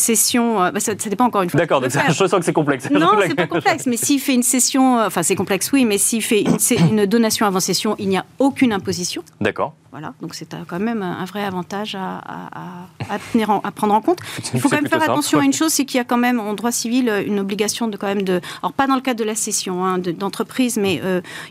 session, 0.52 0.64
euh, 0.64 0.70
bah, 0.70 0.80
ça, 0.80 0.92
ça, 0.98 1.10
dépend 1.10 1.24
encore 1.24 1.42
une 1.42 1.50
fois. 1.50 1.58
D'accord, 1.58 1.82
je 1.82 2.12
sens 2.12 2.30
que 2.30 2.44
c'est 2.44 2.52
complexe. 2.52 2.90
Non, 2.90 3.10
c'est 3.26 3.34
pas 3.34 3.46
complexe, 3.46 3.86
mais 3.86 3.96
s'il 3.96 4.20
fait 4.20 4.34
une 4.34 4.42
session, 4.42 4.98
enfin 4.98 5.22
c'est 5.22 5.36
complexe, 5.36 5.70
oui, 5.72 5.84
mais 5.84 5.98
s'il 5.98 6.22
fait 6.22 6.42
une, 6.42 6.58
une 6.90 7.06
donation 7.06 7.46
avant 7.46 7.60
session, 7.60 7.96
il 7.98 8.08
n'y 8.08 8.16
a 8.16 8.24
aucune 8.38 8.72
imposition. 8.72 9.22
D'accord. 9.40 9.74
Voilà, 9.90 10.14
donc 10.22 10.34
c'est 10.34 10.48
quand 10.66 10.78
même 10.78 11.02
un 11.02 11.24
vrai 11.26 11.44
avantage 11.44 11.94
à, 11.94 13.18
tenir 13.30 13.50
à 13.50 13.70
prendre 13.72 13.92
en 13.92 14.00
compte. 14.00 14.20
Il 14.54 14.60
faut 14.60 14.70
quand 14.70 14.76
même 14.80 14.88
faire 14.88 15.02
attention 15.02 15.38
à 15.38 15.44
une 15.44 15.52
chose, 15.52 15.70
c'est 15.70 15.84
qu'il 15.84 15.98
y 15.98 16.00
a 16.00 16.04
quand 16.04 16.16
même 16.16 16.40
en 16.40 16.54
droit 16.54 16.72
civil 16.72 17.12
une 17.26 17.38
obligation 17.38 17.88
de 17.88 17.98
quand 17.98 18.06
même 18.06 18.22
de, 18.22 18.40
alors 18.62 18.72
pas 18.72 18.86
dans 18.86 18.94
le 18.94 19.02
cadre 19.02 19.20
de 19.20 19.24
la 19.24 19.34
cession 19.34 19.84
hein, 19.84 19.98
d'entreprise, 19.98 20.78
mais 20.78 21.02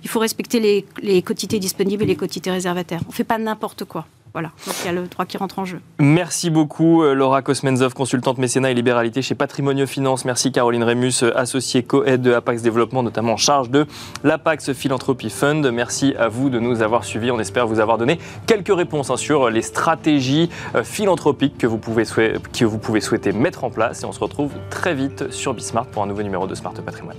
il 0.03 0.09
faut 0.09 0.19
respecter 0.19 0.59
les, 0.59 0.85
les 1.03 1.21
quotités 1.21 1.59
disponibles 1.59 2.01
et 2.01 2.07
les 2.07 2.15
quotités 2.15 2.49
réservataires. 2.49 3.01
On 3.05 3.11
ne 3.11 3.15
fait 3.15 3.23
pas 3.23 3.37
n'importe 3.37 3.85
quoi. 3.85 4.07
Voilà, 4.33 4.51
donc 4.65 4.75
il 4.81 4.85
y 4.85 4.89
a 4.89 4.93
le 4.93 5.07
droit 5.07 5.25
qui 5.25 5.37
rentre 5.37 5.59
en 5.59 5.65
jeu. 5.65 5.81
Merci 5.99 6.49
beaucoup 6.49 7.03
euh, 7.03 7.13
Laura 7.13 7.41
Kosmenzov, 7.41 7.93
consultante 7.93 8.37
mécénat 8.37 8.71
et 8.71 8.73
libéralité 8.73 9.21
chez 9.21 9.35
Patrimonio 9.35 9.85
Finance. 9.85 10.23
Merci 10.23 10.53
Caroline 10.53 10.83
Rémus, 10.83 11.23
euh, 11.23 11.37
associée 11.37 11.83
co-aide 11.83 12.21
de 12.21 12.33
Apax 12.33 12.61
Développement, 12.61 13.03
notamment 13.03 13.33
en 13.33 13.37
charge 13.37 13.69
de 13.69 13.85
l'Apax 14.23 14.71
Philanthropy 14.71 15.29
Fund. 15.29 15.69
Merci 15.73 16.15
à 16.17 16.29
vous 16.29 16.49
de 16.49 16.59
nous 16.59 16.81
avoir 16.81 17.03
suivis. 17.03 17.31
On 17.31 17.39
espère 17.39 17.67
vous 17.67 17.81
avoir 17.81 17.97
donné 17.97 18.19
quelques 18.47 18.73
réponses 18.73 19.09
hein, 19.09 19.17
sur 19.17 19.49
les 19.49 19.61
stratégies 19.61 20.49
euh, 20.75 20.83
philanthropiques 20.83 21.57
que 21.57 21.67
vous, 21.67 21.77
pouvez 21.77 22.05
que 22.05 22.65
vous 22.65 22.77
pouvez 22.77 23.01
souhaiter 23.01 23.33
mettre 23.33 23.65
en 23.65 23.69
place. 23.69 24.03
Et 24.03 24.05
on 24.05 24.13
se 24.13 24.19
retrouve 24.19 24.53
très 24.69 24.93
vite 24.93 25.31
sur 25.31 25.53
Bismart 25.53 25.87
pour 25.87 26.03
un 26.03 26.07
nouveau 26.07 26.23
numéro 26.23 26.47
de 26.47 26.55
Smart 26.55 26.73
Patrimoine. 26.73 27.17